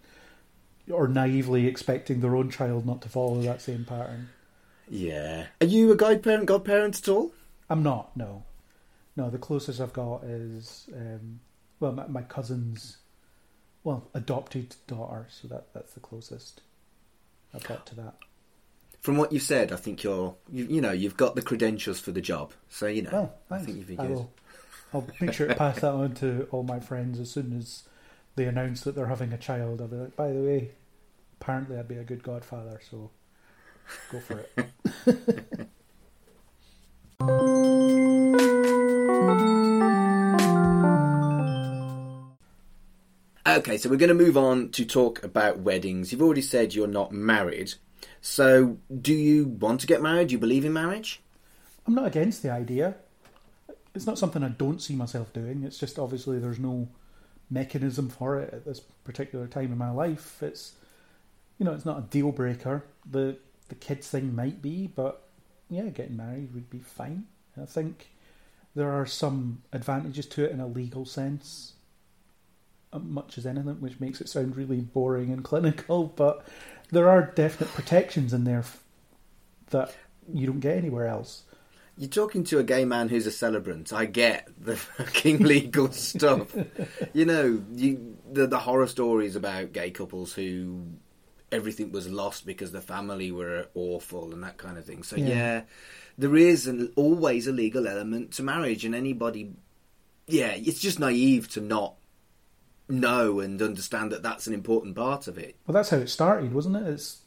[0.91, 4.29] or naively expecting their own child not to follow that same pattern.
[4.89, 5.47] Yeah.
[5.61, 7.31] Are you a guide parent, godparent at all?
[7.69, 8.15] I'm not.
[8.17, 8.43] No,
[9.15, 9.29] no.
[9.29, 11.39] The closest I've got is um,
[11.79, 12.97] well, my, my cousin's
[13.83, 15.27] well adopted daughter.
[15.29, 16.61] So that that's the closest
[17.53, 18.15] I've got to that
[19.03, 22.11] from what you've said, I think you're, you, you, know, you've got the credentials for
[22.11, 22.53] the job.
[22.69, 24.05] So you know, well, I think you'd be good.
[24.05, 24.31] I will,
[24.93, 27.83] I'll make sure to pass that on to all my friends as soon as
[28.35, 29.81] they announce that they're having a child.
[29.81, 30.71] I'll be like, by the way,
[31.41, 33.11] apparently I'd be a good godfather, so
[34.09, 35.67] go for it.
[43.45, 46.11] Okay, so we're going to move on to talk about weddings.
[46.11, 47.73] You've already said you're not married,
[48.25, 50.29] so, do you want to get married?
[50.29, 51.21] Do you believe in marriage?
[51.85, 52.95] I'm not against the idea.
[53.93, 55.63] It's not something I don't see myself doing.
[55.63, 56.87] It's just obviously there's no
[57.49, 60.41] mechanism for it at this particular time in my life.
[60.41, 60.71] It's
[61.57, 62.85] you know, it's not a deal breaker.
[63.11, 63.35] The
[63.67, 65.27] the kids thing might be, but
[65.69, 67.25] yeah, getting married would be fine.
[67.61, 68.07] I think
[68.73, 71.73] there are some advantages to it in a legal sense,
[72.93, 76.05] uh, much as anything, which makes it sound really boring and clinical.
[76.05, 76.47] But
[76.93, 78.63] there are definite protections in there
[79.71, 79.93] that
[80.31, 81.43] you don't get anywhere else.
[81.97, 83.93] You're talking to a gay man who's a celebrant.
[83.93, 86.55] I get the fucking legal stuff.
[87.13, 90.85] You know, you, the the horror stories about gay couples who
[91.51, 95.03] everything was lost because the family were awful and that kind of thing.
[95.03, 95.61] So yeah, Yeah.
[96.17, 99.51] there is an, always a legal element to marriage, and anybody,
[100.25, 101.93] yeah, it's just naive to not
[102.89, 105.55] know and understand that that's an important part of it.
[105.65, 106.87] Well, that's how it started, wasn't it?
[106.87, 107.21] It's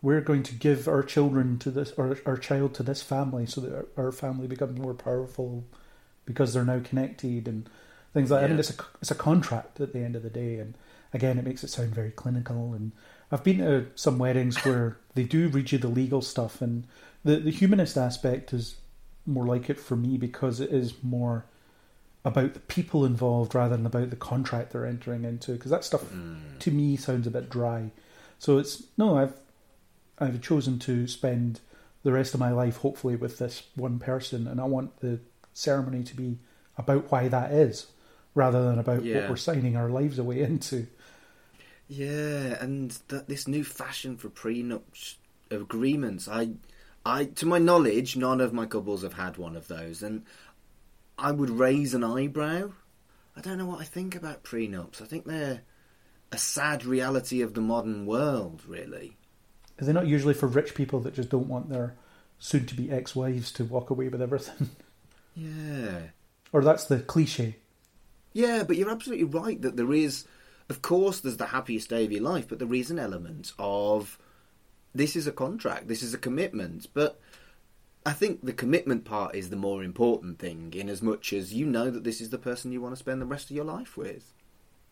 [0.00, 3.60] we're going to give our children to this, or our child to this family, so
[3.60, 5.64] that our, our family becomes more powerful
[6.24, 7.68] because they're now connected and
[8.12, 8.46] things like that.
[8.46, 10.76] I mean, it's a it's a contract at the end of the day, and
[11.12, 12.74] again, it makes it sound very clinical.
[12.74, 12.92] And
[13.30, 16.86] I've been to some weddings where they do read you the legal stuff, and
[17.24, 18.76] the the humanist aspect is
[19.24, 21.46] more like it for me because it is more
[22.24, 26.04] about the people involved rather than about the contract they're entering into because that stuff
[26.04, 26.36] mm.
[26.60, 27.90] to me sounds a bit dry.
[28.38, 29.34] So it's no i've
[30.18, 31.60] i've chosen to spend
[32.02, 35.20] the rest of my life hopefully with this one person and i want the
[35.52, 36.38] ceremony to be
[36.76, 37.86] about why that is
[38.34, 39.20] rather than about Yeah.
[39.20, 40.86] what we're signing our lives away into.
[41.88, 45.14] Yeah, and that this new fashion for prenup sh-
[45.50, 46.52] agreements, I,
[47.04, 50.24] I, to my knowledge, none of my couples have had one of those, and
[51.18, 52.72] I would raise an eyebrow.
[53.36, 55.00] I don't know what I think about prenups.
[55.00, 55.62] I think they're
[56.30, 59.16] a sad reality of the modern world, really.
[59.80, 61.94] Are they not usually for rich people that just don't want their
[62.38, 64.70] soon to be ex wives to walk away with everything?
[65.34, 65.98] Yeah,
[66.52, 67.56] or that's the cliche.
[68.34, 70.26] yeah, but you're absolutely right that there is,
[70.68, 74.18] of course, there's the happiest day of your life, but there is an element of
[74.94, 77.18] this is a contract, this is a commitment, but
[78.04, 81.66] I think the commitment part is the more important thing, in as much as you
[81.66, 83.96] know that this is the person you want to spend the rest of your life
[83.96, 84.32] with.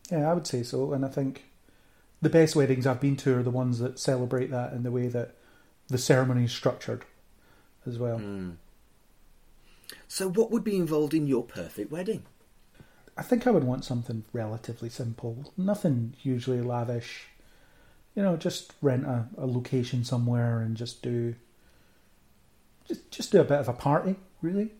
[0.09, 0.93] Yeah, I would say so.
[0.93, 1.45] And I think
[2.21, 5.07] the best weddings I've been to are the ones that celebrate that in the way
[5.07, 5.35] that
[5.87, 7.03] the ceremony is structured
[7.85, 8.19] as well.
[8.19, 8.55] Mm.
[10.07, 12.23] So, what would be involved in your perfect wedding?
[13.17, 17.27] I think I would want something relatively simple, nothing hugely lavish.
[18.15, 21.35] You know, just rent a, a location somewhere and just do
[22.87, 24.71] just just do a bit of a party, really.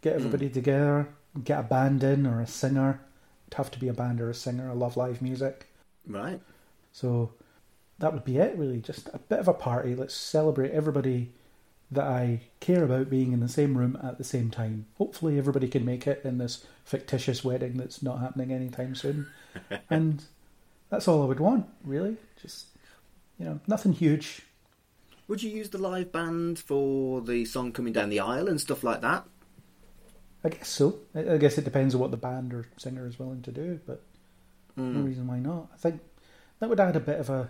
[0.00, 0.18] Get hmm.
[0.18, 1.08] everybody together,
[1.42, 3.00] get a band in or a singer.
[3.46, 4.70] It'd have to be a band or a singer.
[4.70, 5.66] I love live music.
[6.06, 6.40] Right.
[6.92, 7.32] So
[7.98, 8.80] that would be it, really.
[8.80, 9.94] Just a bit of a party.
[9.94, 11.32] Let's celebrate everybody
[11.90, 14.86] that I care about being in the same room at the same time.
[14.98, 19.28] Hopefully, everybody can make it in this fictitious wedding that's not happening anytime soon.
[19.90, 20.24] and
[20.90, 22.16] that's all I would want, really.
[22.40, 22.66] Just,
[23.38, 24.42] you know, nothing huge.
[25.28, 28.84] Would you use the live band for the song coming down the aisle and stuff
[28.84, 29.24] like that?
[30.44, 30.98] I guess so.
[31.14, 34.02] I guess it depends on what the band or singer is willing to do, but
[34.76, 35.06] no Mm.
[35.06, 35.68] reason why not.
[35.72, 36.00] I think
[36.58, 37.48] that would add a bit of a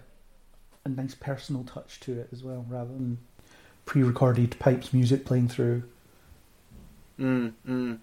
[0.85, 3.17] a nice personal touch to it as well, rather than
[3.87, 5.83] pre-recorded pipes music playing through.
[7.19, 7.99] Mm, mm.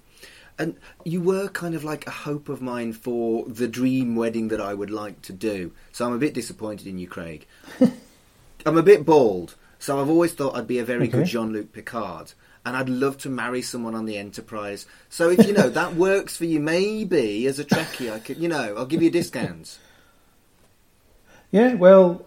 [0.57, 4.59] And you were kind of like a hope of mine for the dream wedding that
[4.59, 5.71] I would like to do.
[5.91, 7.45] So I'm a bit disappointed in you, Craig.
[8.65, 11.29] I'm a bit bald, so I've always thought I'd be a very good Okay.
[11.31, 12.33] Jean Luc Picard.
[12.63, 14.85] And I'd love to marry someone on the Enterprise.
[15.09, 18.47] So if you know that works for you, maybe as a Trekkie, I could, you
[18.47, 19.79] know, I'll give you a discount.
[21.51, 22.23] Yeah, well,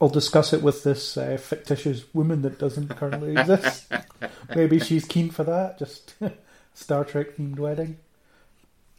[0.00, 3.92] I'll discuss it with this uh, fictitious woman that doesn't currently exist.
[4.56, 5.78] Maybe she's keen for that.
[5.78, 6.14] Just
[6.74, 7.98] Star Trek themed wedding.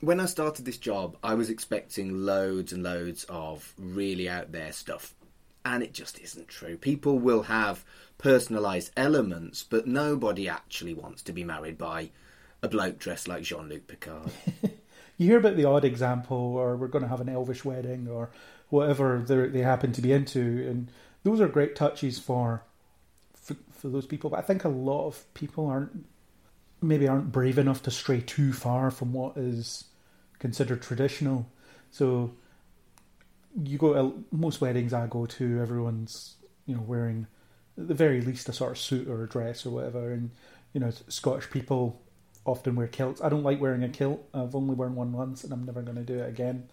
[0.01, 4.71] when I started this job, I was expecting loads and loads of really out there
[4.71, 5.15] stuff.
[5.65, 6.78] And it just isn't true.
[6.78, 7.84] People will have
[8.19, 12.12] personalised elements, but nobody actually wants to be married by
[12.62, 14.32] a bloke dressed like Jean Luc Picard.
[15.17, 18.32] You hear about the odd example, or we're going to have an elvish wedding, or
[18.69, 20.91] whatever they're- happen to be into, and
[21.23, 22.63] those are great touches for,
[23.34, 24.30] for for those people.
[24.30, 26.06] But I think a lot of people aren't
[26.82, 29.86] maybe aren't brave enough to stray too far from what is
[30.39, 31.47] considered traditional.
[31.91, 32.34] So
[33.63, 37.27] you go to most weddings I go to, everyone's you know wearing
[37.77, 40.31] at the very least a sort of suit or a dress or whatever, and
[40.73, 42.01] you know Scottish people
[42.45, 43.21] often wear kilts.
[43.21, 44.23] I don't like wearing a kilt.
[44.33, 46.69] I've only worn one once, and I'm never going to do it again.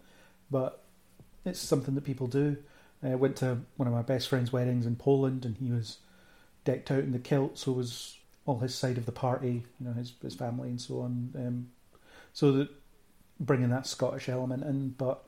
[0.50, 0.82] But
[1.44, 2.56] it's something that people do.
[3.02, 5.98] I went to one of my best friend's weddings in Poland, and he was
[6.64, 9.92] decked out in the kilt, so was all his side of the party, you know,
[9.92, 11.32] his his family and so on.
[11.36, 11.68] Um,
[12.32, 12.68] so that
[13.40, 15.24] bringing that Scottish element in, but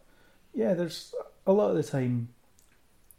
[0.53, 1.15] yeah, there's
[1.47, 2.29] a lot of the time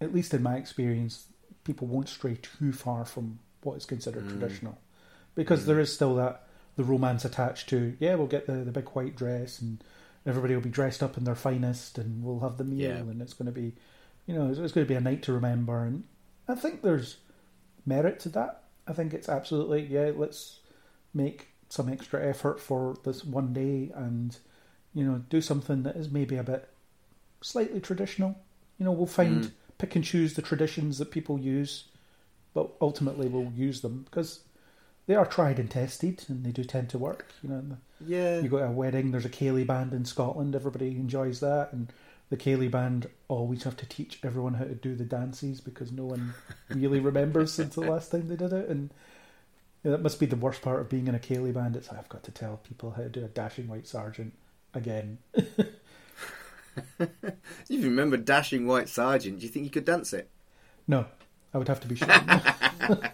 [0.02, 1.28] at least in my experience,
[1.64, 4.30] people won't stray too far from what is considered Mm.
[4.30, 4.78] traditional,
[5.36, 5.66] because Mm.
[5.68, 7.96] there is still that the romance attached to.
[8.00, 9.82] Yeah, we'll get the the big white dress, and
[10.26, 12.98] everybody will be dressed up in their finest, and we'll have the meal, Yeah.
[12.98, 13.74] and it's going to be,
[14.26, 15.84] you know, it's, it's going to be a night to remember.
[15.86, 16.04] And
[16.48, 17.18] I think there's
[17.86, 18.64] merit to that.
[18.88, 20.12] I think it's absolutely yeah.
[20.16, 20.60] Let's
[21.14, 24.38] make some extra effort for this one day, and
[24.94, 26.70] you know, do something that is maybe a bit
[27.42, 28.36] slightly traditional.
[28.78, 29.52] You know, we'll find Mm.
[29.78, 31.86] pick and choose the traditions that people use,
[32.54, 34.42] but ultimately we'll use them because
[35.08, 37.26] they are tried and tested, and they do tend to work.
[37.44, 38.40] You know, Yeah.
[38.42, 41.92] you go to a wedding, there's a ceilidh band in Scotland, everybody enjoys that, and
[42.30, 46.06] the ceilidh band always have to teach everyone how to do the dances because no
[46.06, 46.34] one
[46.70, 48.90] really remembers since the last time they did it, and
[49.84, 51.76] that must be the worst part of being in a ceilidh band.
[51.76, 54.34] It's I've got to tell people how to do a dashing white sergeant
[54.74, 55.20] again.
[57.68, 60.30] You remember Dashing White Sergeant, do you think you could dance it?
[60.88, 61.06] No,
[61.54, 62.08] I would have to be sure.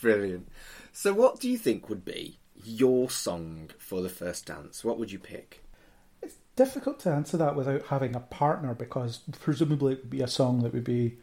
[0.00, 0.48] Brilliant.
[0.92, 4.84] So, what do you think would be your song for the first dance?
[4.84, 5.64] What would you pick?
[6.22, 10.28] It's difficult to answer that without having a partner because presumably it would be a
[10.28, 11.18] song that would be,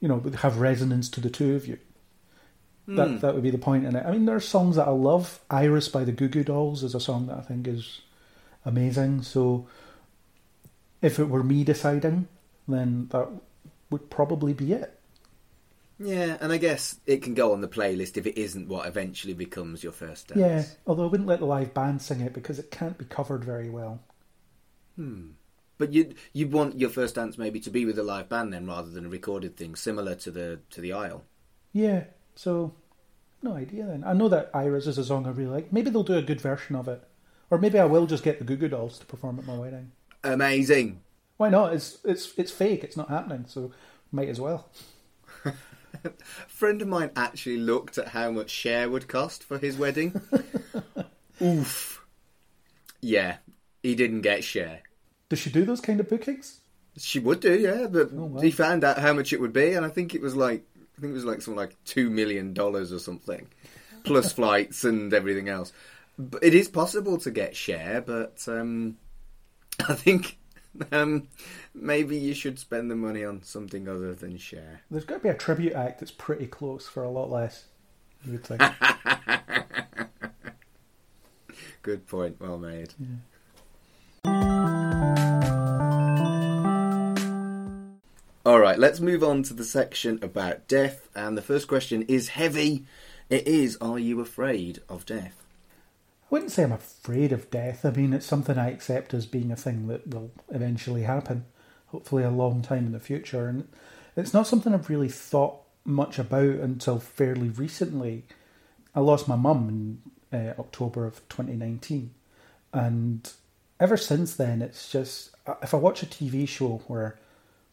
[0.00, 1.78] you know, would have resonance to the two of you.
[2.86, 2.96] Hmm.
[2.96, 4.04] That that would be the point in it.
[4.04, 5.40] I mean, there are songs that I love.
[5.50, 8.00] Iris by the Goo Goo Dolls is a song that I think is
[8.66, 9.22] amazing.
[9.22, 9.66] So,
[11.00, 12.28] if it were me deciding,
[12.68, 13.28] then that
[13.88, 14.92] would probably be it.
[15.98, 19.32] Yeah, and I guess it can go on the playlist if it isn't what eventually
[19.32, 20.40] becomes your first dance.
[20.40, 23.44] Yeah, although I wouldn't let the live band sing it because it can't be covered
[23.44, 24.00] very well.
[24.96, 25.28] Hmm.
[25.78, 28.66] But you'd you'd want your first dance maybe to be with a live band then,
[28.66, 31.24] rather than a recorded thing, similar to the to the aisle.
[31.72, 32.74] Yeah, so
[33.42, 34.04] no idea then.
[34.04, 35.72] I know that Iris is a song I really like.
[35.72, 37.02] Maybe they'll do a good version of it.
[37.50, 39.92] Or maybe I will just get the Goo Goo Dolls to perform at my wedding.
[40.24, 41.00] Amazing.
[41.36, 41.72] Why not?
[41.74, 43.72] It's it's it's fake, it's not happening, so
[44.10, 44.68] might as well.
[45.44, 45.52] A
[46.48, 50.20] friend of mine actually looked at how much Cher would cost for his wedding.
[51.42, 52.04] Oof.
[53.00, 53.36] Yeah,
[53.82, 54.80] he didn't get Cher.
[55.28, 56.60] Does she do those kind of bookings?
[56.96, 58.40] She would do, yeah, but Oh, wow.
[58.40, 60.64] he found out how much it would be, and I think it was like
[60.96, 63.46] I think it was like something like two million dollars or something,
[64.04, 65.72] plus flights and everything else.
[66.42, 68.96] It is possible to get Cher, but um,
[69.88, 70.38] I think
[70.92, 71.28] um,
[71.74, 74.80] maybe you should spend the money on something other than Cher.
[74.90, 77.66] There's got to be a tribute act that's pretty close for a lot less.
[78.24, 78.62] You would think.
[81.82, 82.94] Good point, well made.
[88.44, 91.08] All right, let's move on to the section about death.
[91.14, 92.86] And the first question is heavy.
[93.28, 95.45] It is Are you afraid of death?
[96.26, 97.84] I wouldn't say I'm afraid of death.
[97.84, 101.44] I mean, it's something I accept as being a thing that will eventually happen,
[101.86, 103.46] hopefully a long time in the future.
[103.48, 103.68] And
[104.16, 108.24] it's not something I've really thought much about until fairly recently.
[108.92, 110.00] I lost my mum
[110.32, 112.10] in uh, October of 2019.
[112.72, 113.30] And
[113.78, 115.30] ever since then, it's just,
[115.62, 117.20] if I watch a TV show where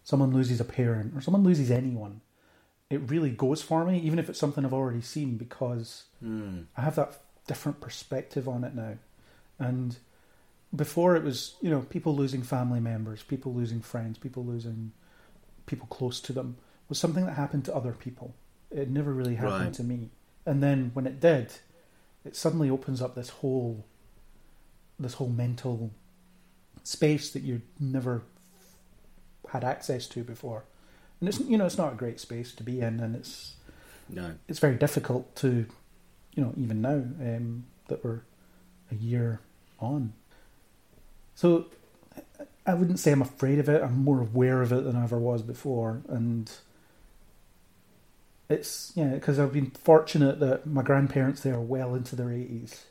[0.04, 2.22] someone loses a parent or someone loses anyone,
[2.92, 6.62] it really goes for me, even if it's something I've already seen, because Hmm.
[6.78, 8.98] I have that different perspective on it now.
[9.60, 9.98] And
[10.76, 14.92] before it was, you know, people losing family members, people losing friends, people losing
[15.66, 16.58] people close to them
[16.90, 18.34] was something that happened to other people.
[18.72, 19.74] It never really happened Right.
[19.76, 20.10] to me.
[20.46, 21.54] And then when it did,
[22.26, 23.86] it suddenly opens up this whole
[25.00, 25.92] this whole mental
[26.84, 28.24] space that you'd never
[29.50, 30.64] had access to before.
[31.20, 33.56] And it's you know, it's not a great space to be in and it's
[34.10, 34.36] No.
[34.48, 35.66] it's very difficult to,
[36.36, 38.22] you know, even now um, that we're
[38.92, 39.40] a year
[39.80, 40.14] on.
[41.36, 41.66] So
[42.66, 43.82] I- wouldn't say I'm afraid of it.
[43.82, 46.52] I'm more aware of it than I ever was before, and
[48.50, 52.86] it's yeah because I've been fortunate that my grandparents they are well into their eighties,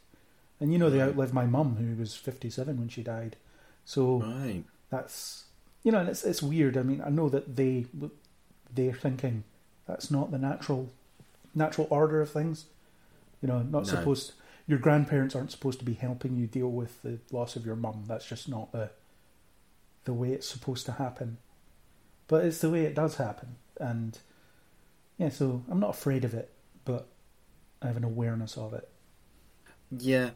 [0.61, 3.37] and you know they outlived my mum who was fifty seven when she died.
[3.85, 4.64] So Right.
[4.90, 5.44] that's
[5.83, 6.77] you know, and it's it's weird.
[6.77, 7.87] I mean, I know that they
[8.75, 9.44] they're thinking
[9.87, 10.90] that's not the natural
[11.54, 12.67] natural order of things.
[13.43, 13.85] You know, not No.
[13.85, 14.33] supposed.
[14.67, 18.05] Your grandparents aren't supposed to be helping you deal with the loss of your mum.
[18.07, 18.90] That's just not the
[20.05, 21.38] the way it's supposed to happen.
[22.29, 24.19] But it's the way it does happen, and
[25.19, 25.29] yeah.
[25.29, 27.09] So I'm not afraid of it, but
[27.83, 28.88] I have an awareness of it.
[29.90, 30.31] Yeah.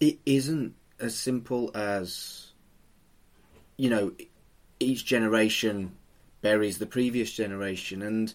[0.00, 2.52] It isn't as simple as,
[3.76, 4.12] you know,
[4.80, 5.92] each generation
[6.40, 8.02] buries the previous generation.
[8.02, 8.32] And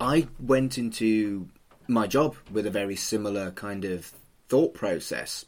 [0.00, 1.48] I went into
[1.86, 4.12] my job with a very similar kind of
[4.48, 5.44] thought process.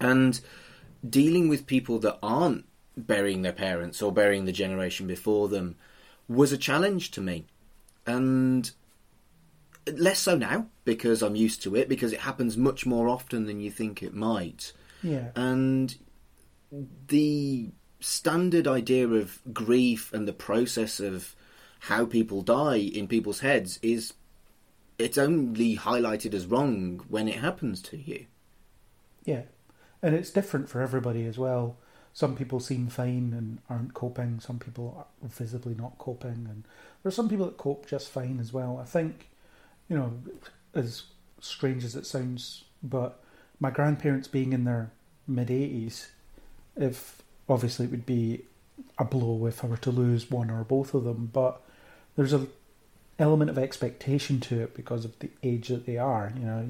[0.00, 0.40] And
[1.08, 2.64] dealing with people that aren't
[2.96, 5.76] burying their parents or burying the generation before them
[6.28, 7.44] was a challenge to me.
[8.06, 8.70] And
[9.92, 13.60] less so now because I'm used to it because it happens much more often than
[13.60, 14.72] you think it might.
[15.02, 15.28] Yeah.
[15.36, 15.96] And
[17.08, 17.70] the
[18.00, 21.34] standard idea of grief and the process of
[21.80, 24.14] how people die in people's heads is
[24.98, 28.26] it's only highlighted as wrong when it happens to you.
[29.24, 29.42] Yeah.
[30.02, 31.76] And it's different for everybody as well.
[32.12, 34.40] Some people seem fine and aren't coping.
[34.40, 36.64] Some people are visibly not coping, and
[37.02, 38.78] there are some people that cope just fine as well.
[38.80, 39.28] I think,
[39.88, 40.14] you know,
[40.74, 41.02] as
[41.40, 43.22] strange as it sounds, but
[43.60, 44.92] my grandparents being in their
[45.26, 46.10] mid eighties,
[46.74, 48.44] if obviously it would be
[48.98, 51.60] a blow if I were to lose one or both of them, but
[52.16, 52.46] there's a
[53.18, 56.32] element of expectation to it because of the age that they are.
[56.38, 56.68] You know,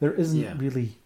[0.00, 0.54] there isn't Yeah.
[0.56, 0.96] really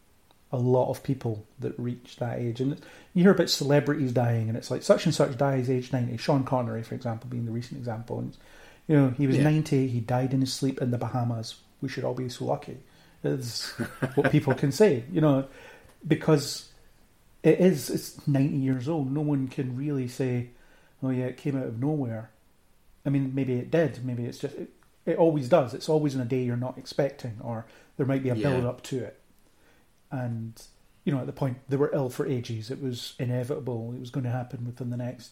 [0.53, 2.79] a lot of people that reach that age, and
[3.15, 6.17] you hear about celebrities dying, and it's like such and such dies age ninety.
[6.17, 8.37] Sean Connery, for example, being the recent example, and
[8.87, 9.43] you know he was Yeah.
[9.45, 11.57] ninety, he died in his sleep in the Bahamas.
[11.83, 12.79] We should all be so lucky.
[13.25, 13.71] Is
[14.15, 15.47] what people can say, you know,
[16.07, 16.69] because
[17.43, 19.11] it is it's ninety years old.
[19.13, 20.51] No one can really say,
[21.03, 22.31] "Oh yeah, it came out of nowhere."
[23.07, 24.05] I mean, maybe it did.
[24.05, 24.71] Maybe it's just it,
[25.07, 25.73] it always does.
[25.73, 28.51] It's always on a day you're not expecting, or there might be a Yeah.
[28.51, 29.21] build up to it.
[30.11, 30.61] And
[31.05, 33.93] you know, at the point they were ill for ages, it was inevitable.
[33.95, 35.31] It was going to happen within the next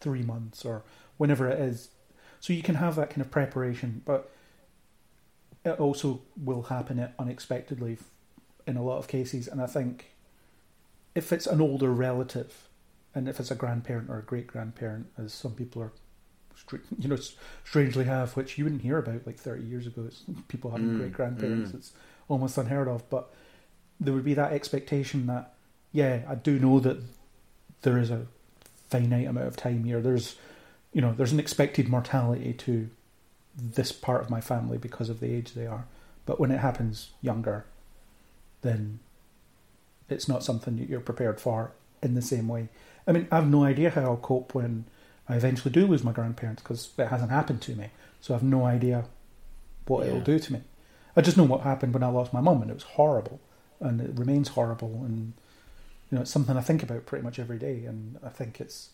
[0.00, 0.84] three months or
[1.16, 1.88] whenever it is.
[2.38, 4.30] So you can have that kind of preparation, but
[5.64, 7.98] it also will happen unexpectedly
[8.66, 9.48] in a lot of cases.
[9.48, 10.14] And I think
[11.14, 12.68] if it's an older relative,
[13.14, 15.92] and if it's a grandparent or a great grandparent, as some people are,
[16.98, 17.18] you know,
[17.64, 20.04] strangely have, which you wouldn't hear about like thirty years ago.
[20.06, 21.70] It's people having Mm, great grandparents.
[21.72, 21.74] mm.
[21.74, 21.92] It's
[22.28, 23.08] almost unheard of.
[23.10, 23.32] But
[24.00, 25.54] there would be that expectation that,
[25.92, 26.98] yeah, I do know that
[27.82, 28.26] there is a
[28.88, 30.00] finite amount of time here.
[30.00, 30.36] There's,
[30.92, 32.90] you know, there's an expected mortality to
[33.56, 35.86] this part of my family because of the age they are.
[36.26, 37.64] But when it happens younger,
[38.62, 39.00] then
[40.08, 41.72] it's not something that you're prepared for
[42.02, 42.68] in the same way.
[43.06, 44.84] I mean, I have no idea how I'll cope when
[45.28, 47.90] I eventually do lose my grandparents because it hasn't happened to me.
[48.20, 49.04] So I have no idea
[49.86, 50.60] what it'll do to me.
[51.16, 53.40] I just know what happened when I lost my mum, and it was horrible,
[53.80, 55.02] and it remains horrible.
[55.04, 55.34] And
[56.10, 58.90] you know, it's something I think about pretty much every day, and I think it's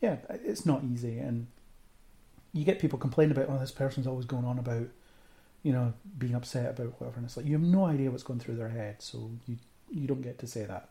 [0.00, 1.18] yeah, it's not easy.
[1.18, 1.46] And
[2.52, 4.86] you get people complain about, oh, this person's always going on about,
[5.62, 8.40] you know, being upset about whatever, and it's like you have no idea what's going
[8.40, 9.56] through their head, so you
[9.90, 10.88] you don't get to say that.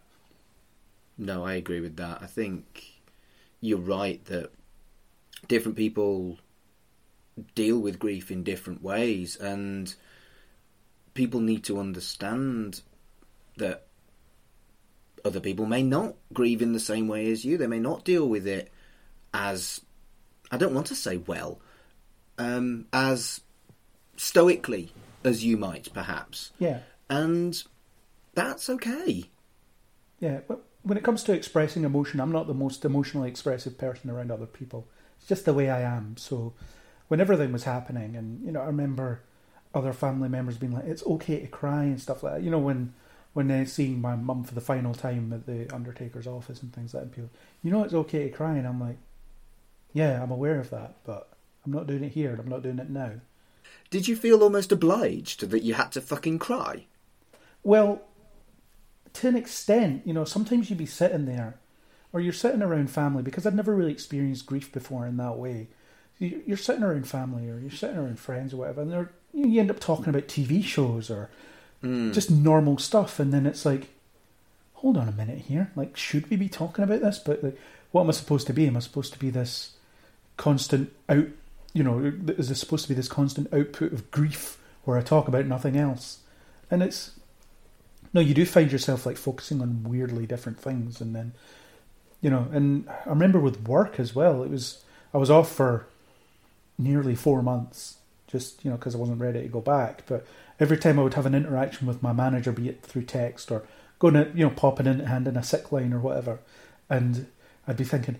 [1.18, 2.22] No, I agree with that.
[2.22, 3.03] I think
[3.64, 4.51] you're right that
[5.47, 6.38] different people
[7.55, 9.95] deal with grief in different ways, and
[11.14, 12.82] people need to understand
[13.57, 13.88] that
[15.24, 17.57] other people may not grieve in the same way as you.
[17.57, 18.70] They may not deal with it
[19.34, 19.80] as
[20.51, 21.61] I don't want to say well,
[22.38, 23.39] um, as
[24.18, 24.91] stoically
[25.24, 27.64] as you might, perhaps, Yeah, and
[28.34, 29.30] that's okay.
[30.20, 30.41] yeah.
[30.47, 34.32] But when it comes to expressing emotion, I'm not the most emotionally expressive person around
[34.32, 34.88] other people.
[35.18, 36.16] It's just the way I am.
[36.18, 36.54] So
[37.08, 39.22] when everything was happening, and you know, I remember
[39.74, 42.44] other family members being like, "It's okay to cry" and stuff like that.
[42.44, 42.94] You know, when
[43.34, 46.94] when uh, seeing my mum for the final time at the undertaker's office and things
[46.94, 47.30] like that, and people,
[47.64, 48.98] you know, it's okay to cry, and I'm like,
[49.94, 51.30] yeah, I'm aware of that, but
[51.66, 52.32] I'm not doing it here.
[52.32, 53.14] and I'm not doing it now.
[53.90, 56.86] Did you feel almost obliged that you had to fucking cry?
[57.64, 58.02] Well,
[59.14, 61.55] to an extent, you know, sometimes you'd be sitting there,
[62.11, 65.68] or you're sitting around family because I'd never really experienced grief before in that way.
[66.20, 69.59] You- You're sitting around family, or you're sitting around friends, or whatever, and they're, you
[69.59, 71.30] end up talking about TV shows or
[71.82, 72.11] hmm.
[72.11, 73.89] just normal stuff, and then it's like,
[74.76, 77.18] hold on a minute here, like, should we be talking about this?
[77.18, 77.57] But like,
[77.91, 78.68] what am I supposed to be?
[78.68, 79.74] Am I supposed to be this
[80.36, 81.28] constant out?
[81.74, 85.28] You know, is this supposed to be this constant output of grief where I talk
[85.28, 86.20] about nothing else?
[86.70, 87.11] And it's
[88.14, 91.34] no, you do find yourself like focusing on weirdly different things, and then
[92.22, 92.47] you know.
[92.51, 94.43] And I remember with work as well.
[94.43, 94.84] It was
[95.14, 95.88] I was off for
[96.78, 97.97] nearly four months,
[98.28, 100.03] just you know, because I wasn't ready to go back.
[100.05, 100.26] But
[100.59, 103.64] every time I would have an interaction with my manager, be it through text or
[103.97, 106.39] going to you know popping in and handing a sick line or whatever,
[106.89, 107.28] and
[107.68, 108.18] I'd be thinking.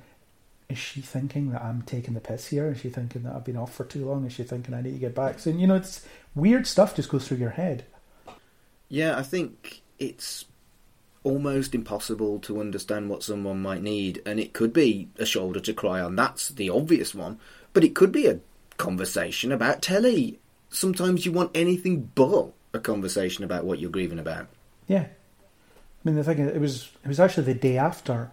[0.70, 2.72] Is she thinking that I'm taking the piss here?
[2.72, 4.26] Is she thinking that I've been off for too long?
[4.26, 5.38] Is she thinking I need to get back?
[5.38, 7.86] So you know, it's weird stuff just goes through your head.
[8.90, 10.46] Yeah, I think it's
[11.24, 15.74] almost impossible to understand what someone might need, and it could be a shoulder to
[15.74, 16.16] cry on.
[16.16, 17.40] That's the obvious one,
[17.74, 18.40] but it could be a
[18.78, 20.40] conversation about telly.
[20.70, 24.48] Sometimes you want anything but a conversation about what you're grieving about.
[24.88, 25.06] Yeah.
[25.06, 28.32] I mean, the thing is, it was it was actually the day after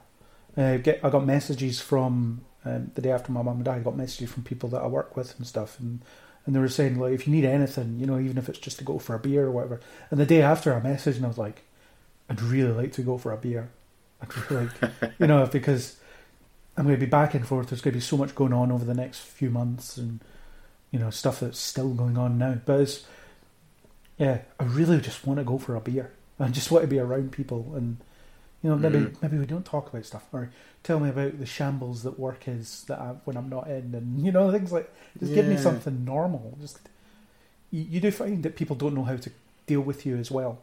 [0.57, 3.79] Uh, get I got messages from um, the day after my mum and dad.
[3.79, 6.03] I got messages from people that I work with and stuff, and
[6.47, 8.79] and they were saying like, if you need anything, you know, even if it's just
[8.79, 9.81] to go for a beer or whatever.
[10.11, 11.63] And the day after, I messaged and I was like,
[12.29, 13.71] I'd really like to go for a beer.
[14.23, 15.97] I'd really like, you know, because
[16.77, 17.69] I'm going to be back and forth.
[17.69, 20.21] There's going to be so much going on over the next few months, and
[20.91, 22.61] you know, stuff that's still going on now.
[22.65, 23.05] But it's
[24.17, 26.13] yeah, I really just want to go for a beer.
[26.39, 27.99] I just want to be around people and
[28.63, 29.23] you know, maybe Mm.
[29.23, 30.51] maybe we don't talk about stuff or
[30.83, 34.25] tell me about the shambles that work is that I, when I'm not in, and
[34.25, 36.59] you know things like just give me something normal.
[36.61, 36.81] Just
[37.71, 39.31] you, you do find that people don't know how to
[39.67, 40.59] deal with you as well.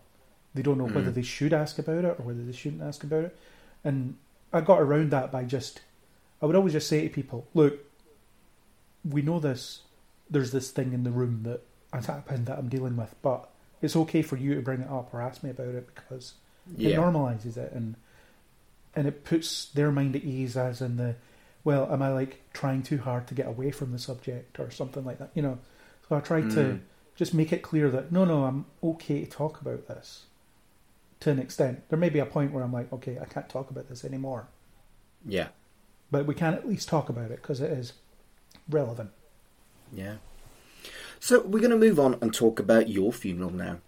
[0.53, 1.15] They don't know whether Mm.
[1.15, 3.37] they should ask about it or whether they shouldn't ask about it.
[3.83, 4.15] And
[4.53, 5.81] I got around that by just
[6.41, 7.79] I would always just say to people, look,
[9.07, 9.81] we know this.
[10.29, 11.61] There's this thing in the room that
[11.93, 13.49] has happened that I'm dealing with, but
[13.81, 16.33] it's okay for you to bring it up or ask me about it because
[16.77, 17.95] it normalizes it and
[18.95, 21.15] and it puts their mind at ease as in the
[21.63, 25.05] well am i like trying too hard to get away from the subject or something
[25.05, 25.57] like that you know
[26.09, 26.79] so i try to Mm.
[27.15, 30.25] just make it clear that no no i'm okay to talk about this
[31.19, 33.69] to an extent there may be a point where i'm like okay i can't talk
[33.69, 34.47] about this anymore
[35.25, 35.47] Yeah.
[36.11, 37.93] but we can at least talk about it because it is
[38.69, 39.11] relevant
[39.93, 40.17] Yeah.
[41.19, 43.79] So we're going to move on and talk about your funeral now.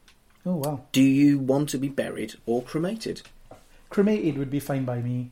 [0.50, 3.22] Oh wow Do you want to be buried or cremated?
[3.90, 5.32] cremated would be fine by me.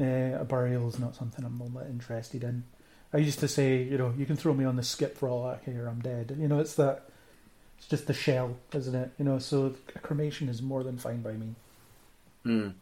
[0.00, 2.64] Uh, a burial is not something I'm all that interested in.
[3.12, 5.46] I used to say, you know, you can throw me on the skip for all
[5.46, 6.36] I care, I'm dead.
[6.38, 7.08] You know, it's that,
[7.78, 9.12] it's just the shell, isn't it?
[9.18, 11.54] You know, so a cremation is more than fine by me.
[12.44, 12.74] Mm.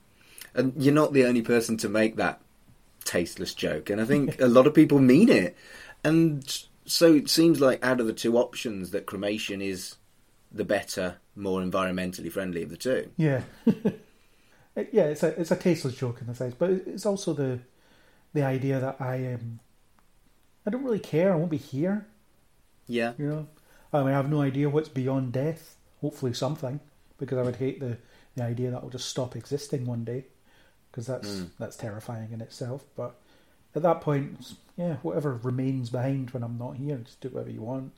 [0.55, 2.41] And you're not the only person to make that
[3.05, 5.57] tasteless joke, and I think a lot of people mean it.
[6.05, 6.45] And
[6.87, 9.97] so it seems like out of the two options, that cremation is
[10.53, 13.11] the better, more environmentally friendly of the two.
[13.17, 13.43] Yeah,
[14.77, 17.61] yeah, it's a it's a tasteless joke in a sense, but it's also the
[18.33, 19.61] the idea that I um
[20.67, 21.33] I don't really care.
[21.33, 22.07] I won't be here.
[22.87, 23.13] Yeah.
[23.19, 23.47] You know,
[23.93, 25.77] I mean, I have no idea what's beyond death.
[26.01, 26.81] Hopefully, something,
[27.19, 27.97] because I would hate the,
[28.35, 30.25] the idea that I'll just stop existing one day,
[30.91, 31.51] because that's Mm.
[31.59, 32.85] that's terrifying in itself.
[32.97, 33.15] But
[33.75, 37.63] at that point, yeah, whatever remains behind when I'm not here, just do whatever you
[37.63, 37.93] want.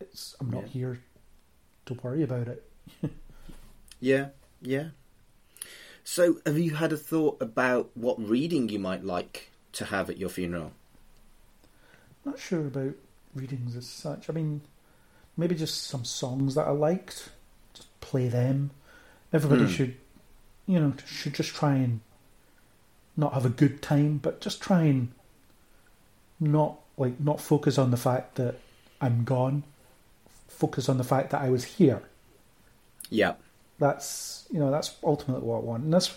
[0.00, 0.68] It's I'm not Yeah.
[0.68, 1.00] here
[1.88, 2.62] to worry about it.
[4.00, 4.28] Yeah.
[4.62, 4.90] Yeah.
[6.04, 10.18] So, have you had a thought about what reading you might like to have at
[10.18, 10.70] your funeral?
[12.24, 12.94] Not sure about
[13.34, 14.30] readings as such.
[14.30, 14.60] I mean,
[15.36, 17.30] maybe just some songs that I liked.
[17.74, 18.70] Just play them.
[19.32, 19.70] Everybody Hmm.
[19.70, 19.96] should,
[20.66, 21.98] you know, should just try and
[23.16, 25.08] not have a good time, but just try and
[26.38, 28.60] not like not focus on the fact that
[29.00, 29.64] I'm gone.
[30.48, 32.02] Focus on the fact that I was here.
[33.10, 33.34] Yeah.
[33.78, 36.16] That's you know that's ultimately what I want, and that's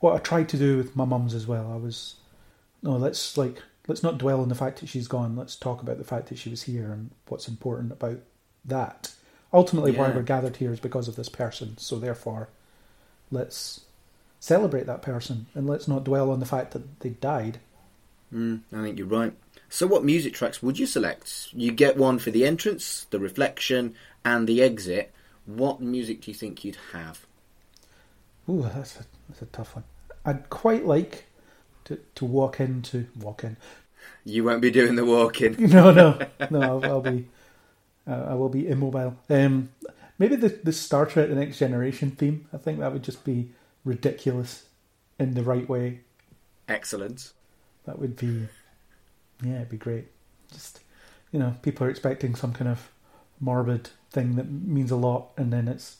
[0.00, 1.70] what I tried to do with my mum's as well.
[1.70, 2.16] I was
[2.82, 5.36] no, let's like let's not dwell on the fact that she's gone.
[5.36, 8.18] Let's talk about the fact that she was here and what's important about
[8.64, 9.12] that.
[9.52, 11.76] Ultimately, why we're gathered here is because of this person.
[11.76, 12.48] So therefore,
[13.30, 13.82] let's
[14.40, 17.58] celebrate that person and let's not dwell on the fact that they died.
[18.32, 19.34] Mm, I think you're right.
[19.72, 21.48] So, what music tracks would you select?
[21.54, 25.14] You get one for the entrance, the reflection, and the exit.
[25.46, 27.24] What music do you think you'd have?
[28.50, 29.84] Ooh, that's a that's a tough one.
[30.26, 31.24] I'd quite like
[31.84, 33.56] to to walk into walk in.
[34.26, 35.56] You won't be doing the walking.
[35.70, 36.18] No, no,
[36.50, 36.60] no.
[36.60, 37.28] I'll, I'll be,
[38.06, 39.16] uh, I will be immobile.
[39.30, 39.70] Um,
[40.18, 42.46] maybe the the Star Trek: The Next Generation theme.
[42.52, 43.48] I think that would just be
[43.86, 44.66] ridiculous
[45.18, 46.00] in the right way.
[46.68, 47.32] Excellent.
[47.86, 48.48] That would be,
[49.42, 50.06] yeah, it'd be great.
[50.52, 50.80] Just,
[51.32, 52.90] you know, people are expecting some kind of
[53.40, 55.96] morbid thing that means a lot, and then it's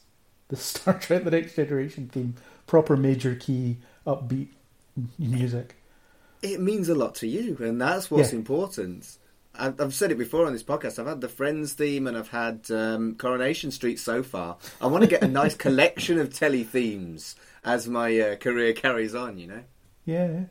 [0.49, 2.35] the Star Trek: The Next Generation theme,
[2.67, 4.49] proper major key, upbeat
[5.19, 5.77] music.
[6.43, 8.39] It means a lot to you, and that's what's Yeah.
[8.39, 9.17] important.
[9.55, 10.99] I've, I've said it before on this podcast.
[10.99, 14.57] I've had the Friends theme, and I've had um, Coronation Street so far.
[14.81, 19.15] I want to get a nice collection of telly themes as my uh, career carries
[19.15, 19.39] on.
[19.39, 19.63] You know.
[20.05, 20.45] Yeah.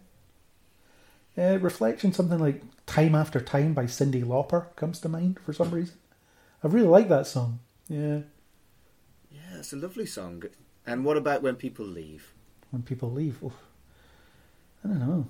[1.41, 5.71] Uh, reflection, something like "Time After Time" by Cyndi Lauper comes to mind for some
[5.71, 5.95] reason.
[6.63, 7.59] I really like that song.
[7.89, 8.21] Yeah,
[9.31, 10.43] Yeah, it's a lovely song.
[10.85, 12.33] And what about when people leave?
[12.69, 13.53] when people leave, oof.
[14.83, 15.27] I don't know.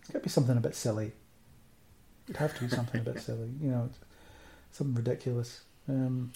[0.00, 1.12] It's got to be something a bit silly.
[2.26, 3.88] It'd have to be something a bit silly, you know,
[4.72, 5.62] something ridiculous.
[5.88, 6.32] Um,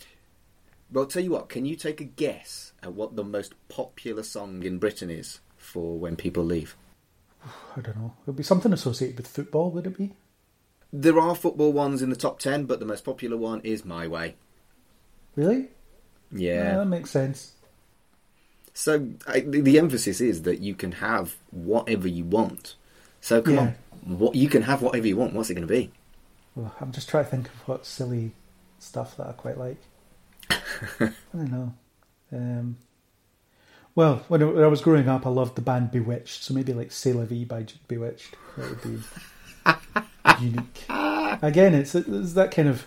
[0.93, 1.49] Well, I'll tell you what.
[1.49, 5.99] Can you take a guess at what the most popular song in Britain is for
[5.99, 6.77] when people leave?
[7.77, 8.15] I don't know.
[8.25, 10.13] It'd be something associated with football, would it be?
[10.93, 14.09] There are football ones in the top ten, but the most popular one is "My
[14.09, 14.35] Way."
[15.37, 15.69] Really?
[16.33, 16.77] Yeah.
[16.79, 17.53] that makes sense.
[18.75, 22.77] So I, the, the emphasis is that you can have whatever you want.
[23.21, 23.61] So come Yeah.
[23.61, 25.33] on, what you can have whatever you want.
[25.35, 25.93] What's it going to be?
[26.55, 28.33] Well, I'm just trying to think of what silly
[28.79, 29.81] stuff that I quite like.
[30.51, 31.75] I don't know.
[32.33, 32.77] Um,
[33.95, 37.13] well, when I, was growing up, I loved the band B*Witched, so maybe like C'est
[37.13, 38.37] La Vie by B*Witched.
[38.57, 40.85] That would be unique.
[41.43, 42.87] Again, it's, it's that kind of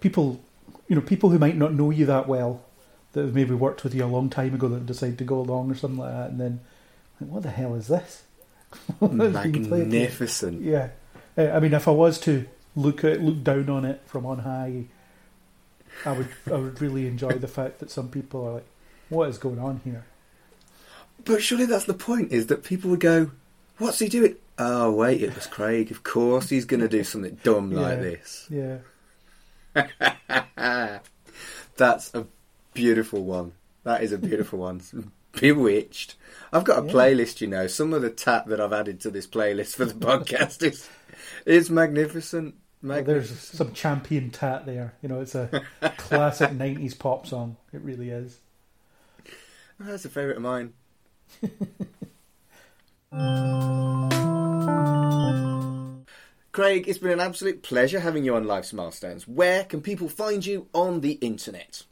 [0.00, 0.40] people,
[0.88, 2.64] you know, people who might not know you that well,
[3.12, 5.70] that have maybe worked with you a long time ago that decide to go along
[5.70, 6.60] or something like that, and then,
[7.20, 8.22] like, what the hell is this?
[8.98, 10.02] What is being played here?
[10.02, 10.60] Magnificent.
[10.60, 10.88] Yeah,
[11.38, 14.40] Uh, I mean, if I was to look at look down on it from on
[14.40, 14.84] high,
[16.04, 18.66] I would I would really enjoy the fact that some people are like,
[19.08, 20.04] "What is going on here?"
[21.26, 23.32] But surely that's the point: is that people would go,
[23.78, 25.90] "What's he doing?" Oh wait, it was Craig.
[25.90, 28.02] Of course, he's going to do something dumb like Yeah.
[28.02, 28.48] this.
[28.48, 28.78] Yeah,
[31.76, 32.26] That's a
[32.72, 33.52] beautiful one.
[33.84, 34.80] That is a beautiful one.
[35.38, 36.14] B*Witched.
[36.52, 36.92] I've got a Yeah.
[36.92, 37.66] playlist, you know.
[37.66, 40.88] Some of the tat that I've added to this playlist for the podcast is
[41.44, 42.54] is magnificent.
[42.82, 44.94] well, there's some champion tat there.
[45.02, 45.62] You know, it's a
[45.98, 47.56] classic '90s pop song.
[47.74, 48.38] It really is.
[49.78, 50.72] That's a favourite of mine.
[56.52, 59.28] Craig, it's been an absolute pleasure having you on Life's Milestones.
[59.28, 61.82] Where can people find you on the internet?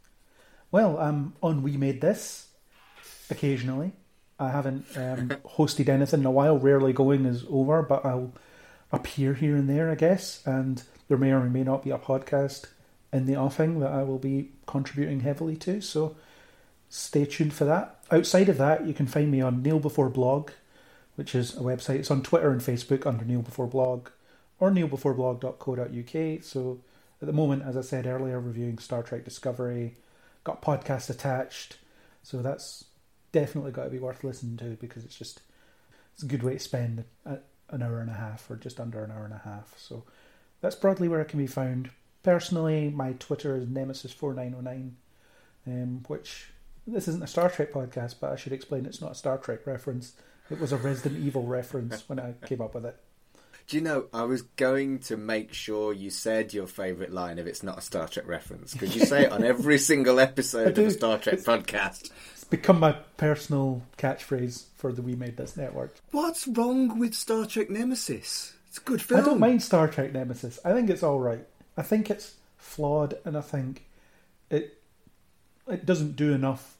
[0.70, 2.48] Well, I'm on We Made This
[3.30, 3.92] occasionally.
[4.38, 6.58] I haven't um, hosted anything in a while.
[6.58, 8.32] Rarely going is over, but I'll
[8.90, 10.42] appear here and there, I guess.
[10.46, 12.66] And there may or may not be a podcast
[13.12, 15.80] in the offing that I will be contributing heavily to.
[15.80, 16.16] So
[16.88, 17.93] stay tuned for that.
[18.10, 20.50] Outside of that, you can find me on Kneel Before Blog,
[21.16, 21.96] which is a website.
[21.96, 24.08] It's on Twitter and Facebook under Kneel Before Blog
[24.60, 26.44] or kneelbeforeblog.co.uk.
[26.44, 26.80] So
[27.20, 29.96] at the moment, as I said earlier, reviewing Star Trek Discovery,
[30.44, 31.78] got podcast attached.
[32.22, 32.84] So that's
[33.32, 35.40] definitely got to be worth listening to because it's just
[36.14, 39.10] it's a good way to spend an hour and a half or just under an
[39.10, 39.74] hour and a half.
[39.76, 40.04] So
[40.60, 41.90] that's broadly where it can be found.
[42.22, 44.92] Personally, my Twitter is Nemesis4909,
[45.66, 46.46] um, which
[46.86, 49.66] this isn't a Star Trek podcast, but I should explain it's not a Star Trek
[49.66, 50.12] reference.
[50.50, 52.96] It was a Resident Evil reference when I came up with it.
[53.66, 57.46] Do you know, I was going to make sure you said your favourite line if
[57.46, 60.74] it's not a Star Trek reference, because you say it on every single episode of
[60.74, 60.84] do.
[60.86, 62.10] a Star Trek It's- podcast.
[62.34, 65.94] It's become my personal catchphrase for the We Made This network.
[66.10, 68.52] What's wrong with Star Trek Nemesis?
[68.68, 69.20] It's a good film.
[69.20, 70.58] I don't mind Star Trek Nemesis.
[70.62, 71.46] I think it's all right.
[71.78, 73.84] I think it's flawed, and I think
[74.50, 74.78] it
[75.66, 76.73] it doesn't do enough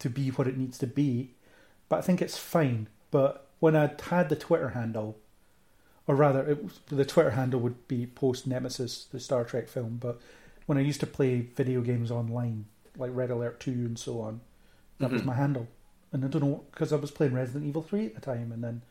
[0.00, 1.30] to be what it needs to be.
[1.88, 2.88] But I think it's fine.
[3.10, 5.18] But when I had the Twitter handle,
[6.06, 9.98] or rather, it, was- the Twitter handle would be post Nemesis, the Star Trek film.
[10.00, 10.20] But
[10.66, 12.66] when I used to play video games online,
[12.96, 14.40] like Red Alert Two and so on,
[14.98, 15.26] that was Mhm.
[15.26, 15.68] my handle.
[16.12, 18.62] And I don't know because I was playing Resident Evil Three at the time, and
[18.62, 18.82] then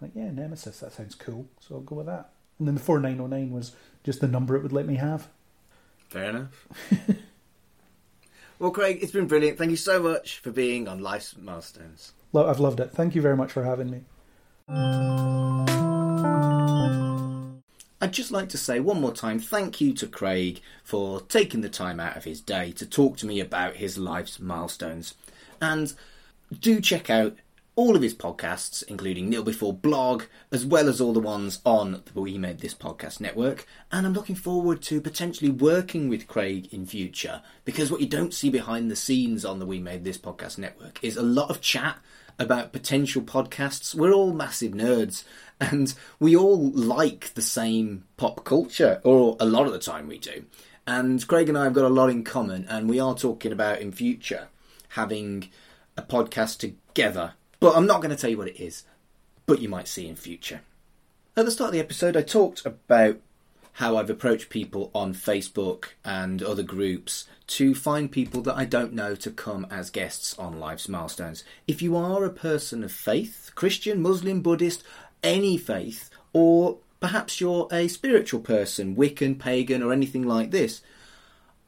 [0.00, 2.30] like, yeah, Nemesis, that sounds cool, so I'll go with that.
[2.58, 3.72] And then the 4909 was
[4.04, 5.28] just the number it would let me have.
[6.08, 6.66] Fair enough.
[8.62, 9.58] well, Craig, it's been brilliant.
[9.58, 12.12] Thank you so much for being on Life's Milestones.
[12.32, 12.92] I've loved it.
[12.92, 14.02] Thank you very much for having me.
[18.00, 21.68] I'd just like to say one more time thank you to Craig for taking the
[21.68, 25.14] time out of his day to talk to me about his life's milestones.
[25.60, 25.92] And
[26.60, 27.36] do check out
[27.74, 32.02] all of his podcasts, including Kneel Before Blog, as well as all the ones on
[32.12, 33.66] the We Made This Podcast Network.
[33.90, 38.34] And I'm looking forward to potentially working with Craig in future because what you don't
[38.34, 41.60] see behind the scenes on the We Made This Podcast Network is a lot of
[41.60, 41.98] chat
[42.38, 43.94] about potential podcasts.
[43.94, 45.24] We're all massive nerds
[45.60, 50.18] and we all like the same pop culture, or a lot of the time we
[50.18, 50.44] do.
[50.86, 53.80] And Craig and I have got a lot in common, and we are talking about
[53.80, 54.48] in future
[54.90, 55.48] having
[55.96, 57.34] a podcast together.
[57.62, 58.82] But I'm not going to tell you what it is,
[59.46, 60.62] but you might see in future.
[61.36, 63.18] At the start of the episode, I talked about
[63.74, 68.92] how I've approached people on Facebook and other groups to find people that I don't
[68.92, 71.44] know to come as guests on Life's Milestones.
[71.68, 74.82] If you are a person of faith, Christian, Muslim, Buddhist,
[75.22, 80.82] any faith, or perhaps you're a spiritual person, Wiccan, pagan, or anything like this,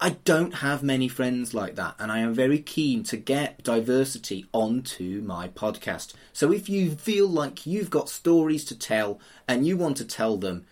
[0.04, 4.44] I don't have many friends like that, and I am very keen to get diversity
[4.52, 6.12] onto my podcast.
[6.34, 10.36] So if you feel like you've got stories to tell and you want to tell
[10.36, 10.66] them,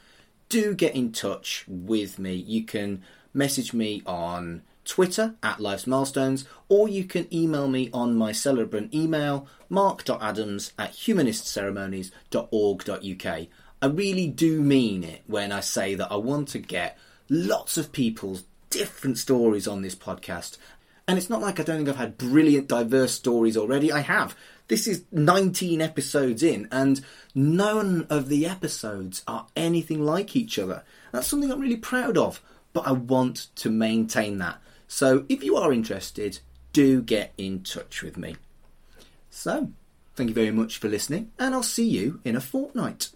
[0.51, 2.35] do get in touch with me.
[2.35, 3.03] You can
[3.33, 8.93] message me on Twitter at Life's Milestones, or you can email me on my celebrant
[8.93, 13.47] email, mark.adams at humanistceremonies.org.uk.
[13.81, 16.99] I really do mean it when I say that I want to get
[17.31, 20.57] lots of people's different stories on this podcast.
[21.07, 23.93] And it's not like I don't think I've had brilliant, diverse stories already.
[23.93, 24.37] I have.
[24.69, 27.01] This is 19 episodes in, and
[27.35, 30.85] none of the episodes are anything like each other.
[31.11, 32.41] That's something I'm really proud of,
[32.73, 34.61] but I want to maintain that.
[34.89, 36.39] So if you are interested,
[36.73, 38.37] do get in touch with me.
[39.29, 39.73] So,
[40.15, 43.11] thank you very much for listening, and I'll see you in a fortnight.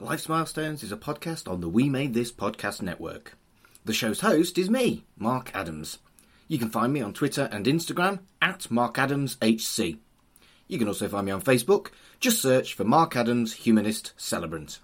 [0.00, 3.36] Life's Milestones is a podcast on the We Made This podcast network.
[3.84, 5.98] The show's host is me, Mark Adams.
[6.46, 9.98] You can find me on Twitter and Instagram at MarkAdamsHC.
[10.68, 11.88] You can also find me on Facebook.
[12.20, 14.78] Just search for Mark Adams Humanist Celebrant.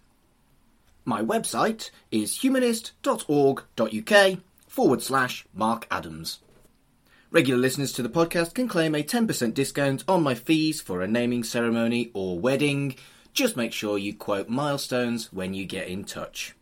[1.04, 6.40] My website is humanist.org.uk forward slash Mark Adams.
[7.30, 11.06] Regular listeners to the podcast can claim a 10% discount on my fees for a
[11.06, 12.96] naming ceremony or wedding.
[13.34, 16.54] Just make sure you quote milestones when you get in touch.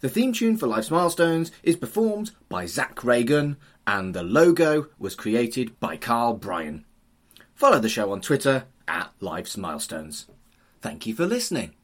[0.00, 5.14] The theme tune for Life's Milestones is performed by Zach Reagan, and the logo was
[5.14, 6.86] created by Carl Bryan.
[7.54, 10.26] Follow the show on Twitter at Life's Milestones.
[10.80, 11.74] Thank you for listening.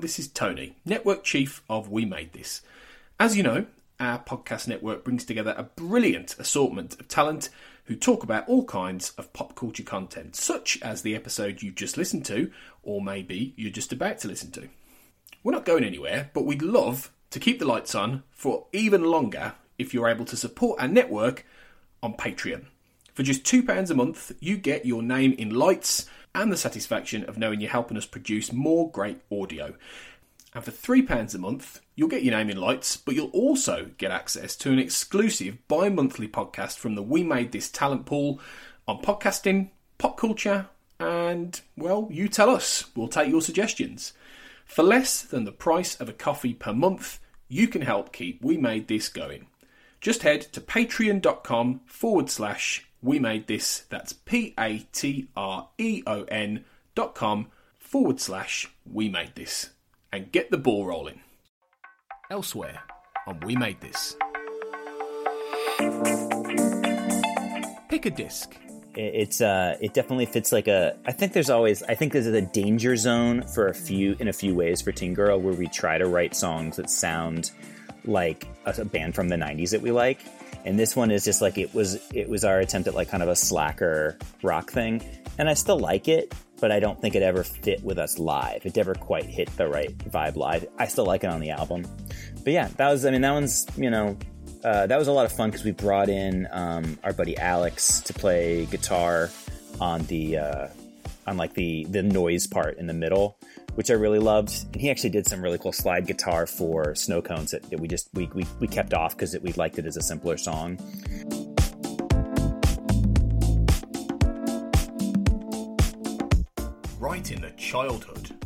[0.00, 2.62] This is Tony, Network Chief of We Made This.
[3.18, 3.66] As you know,
[3.98, 7.50] our podcast network brings together a brilliant assortment of talent
[7.84, 11.98] who talk about all kinds of pop culture content, such as the episode you just
[11.98, 12.50] listened to,
[12.82, 14.70] or maybe you're just about to listen to.
[15.44, 19.52] We're not going anywhere, but we'd love to keep the lights on for even longer
[19.78, 21.44] if you're able to support our network
[22.02, 22.64] on Patreon.
[23.12, 27.38] For just £2 a month, you get your name in lights and the satisfaction of
[27.38, 29.74] knowing you're helping us produce more great audio.
[30.52, 34.10] And for £3 a month, you'll get your name in lights, but you'll also get
[34.10, 38.40] access to an exclusive bi monthly podcast from the We Made This talent pool
[38.88, 40.68] on podcasting, pop culture,
[40.98, 42.84] and, well, you tell us.
[42.96, 44.12] We'll take your suggestions.
[44.64, 48.56] For less than the price of a coffee per month, you can help keep We
[48.56, 49.46] Made This going.
[50.00, 53.84] Just head to patreon.com forward slash We Made This.
[53.88, 57.48] That's P A T R E O N dot com
[57.78, 59.70] forward slash We Made This.
[60.12, 61.20] And get the ball rolling.
[62.30, 62.80] Elsewhere
[63.26, 64.16] on We Made This.
[67.88, 68.54] Pick a disc.
[68.94, 70.96] It's uh, it definitely fits like a.
[71.06, 71.82] I think there's always.
[71.84, 75.14] I think there's a danger zone for a few in a few ways for Teen
[75.14, 77.52] Girl where we try to write songs that sound
[78.04, 80.20] like a, a band from the '90s that we like,
[80.64, 81.98] and this one is just like it was.
[82.12, 85.02] It was our attempt at like kind of a slacker rock thing,
[85.38, 88.64] and I still like it, but I don't think it ever fit with us live.
[88.64, 90.66] It never quite hit the right vibe live.
[90.78, 91.86] I still like it on the album,
[92.44, 93.04] but yeah, that was.
[93.04, 94.16] I mean, that one's you know
[94.64, 98.00] uh, that was a lot of fun because we brought in um, our buddy Alex
[98.00, 99.30] to play guitar
[99.80, 100.68] on the uh,
[101.26, 103.38] on like the the noise part in the middle,
[103.74, 104.52] which I really loved.
[104.72, 107.88] And he actually did some really cool slide guitar for Snow Cones that, that we
[107.88, 110.78] just we, we, we kept off because we liked it as a simpler song.
[116.98, 118.39] Right in the childhood.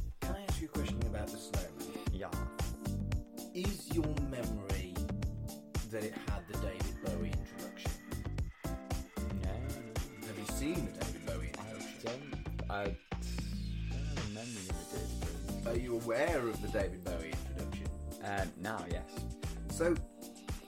[16.05, 17.87] Aware of the David Bowie introduction?
[18.25, 19.05] Uh, now, yes.
[19.71, 19.95] So,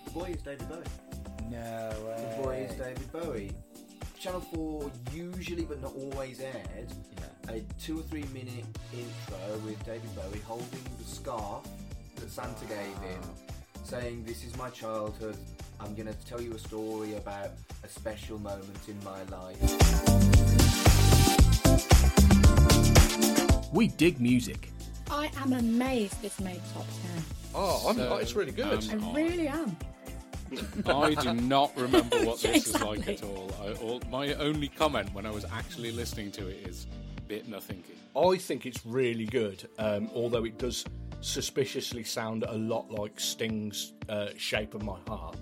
[0.04, 0.82] the boy is David Bowie.
[1.50, 3.52] No The boy is David Bowie.
[4.18, 6.92] Channel 4 usually, but not always, aired
[7.48, 11.64] a two or three minute intro with David Bowie holding the scarf
[12.16, 13.20] that Santa gave him,
[13.84, 15.36] saying, This is my childhood.
[15.78, 17.50] I'm going to tell you a story about
[17.84, 19.60] a special moment in my life.
[23.72, 24.70] We dig music.
[25.10, 27.24] I am amazed this made top 10.
[27.54, 28.90] Oh, I'm, So, it's really good.
[28.92, 29.76] um, I really am.
[30.86, 32.98] I do not remember what this Exactly.
[32.98, 33.50] is like at all.
[33.62, 34.00] I, all.
[34.10, 36.86] My only comment when I was actually listening to it is
[37.26, 37.94] bit nothingy.
[38.16, 40.84] I think it's really good, um, although it does
[41.20, 45.36] suspiciously sound a lot like Sting's uh, "Shape of My Heart."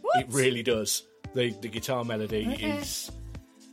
[0.00, 0.20] What?
[0.24, 1.02] It really does.
[1.34, 2.78] The the guitar melody Okay.
[2.78, 3.10] is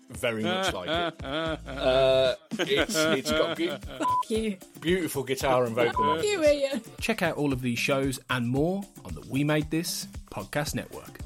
[0.10, 1.26] very much uh, like uh, it.
[1.26, 4.58] Uh, uh, it's it's got gu- Fuck you.
[4.82, 6.24] beautiful guitar and vocal.
[6.24, 6.82] You, Ian.
[7.02, 11.20] Check out all of these shows and more on the We Made This podcast network.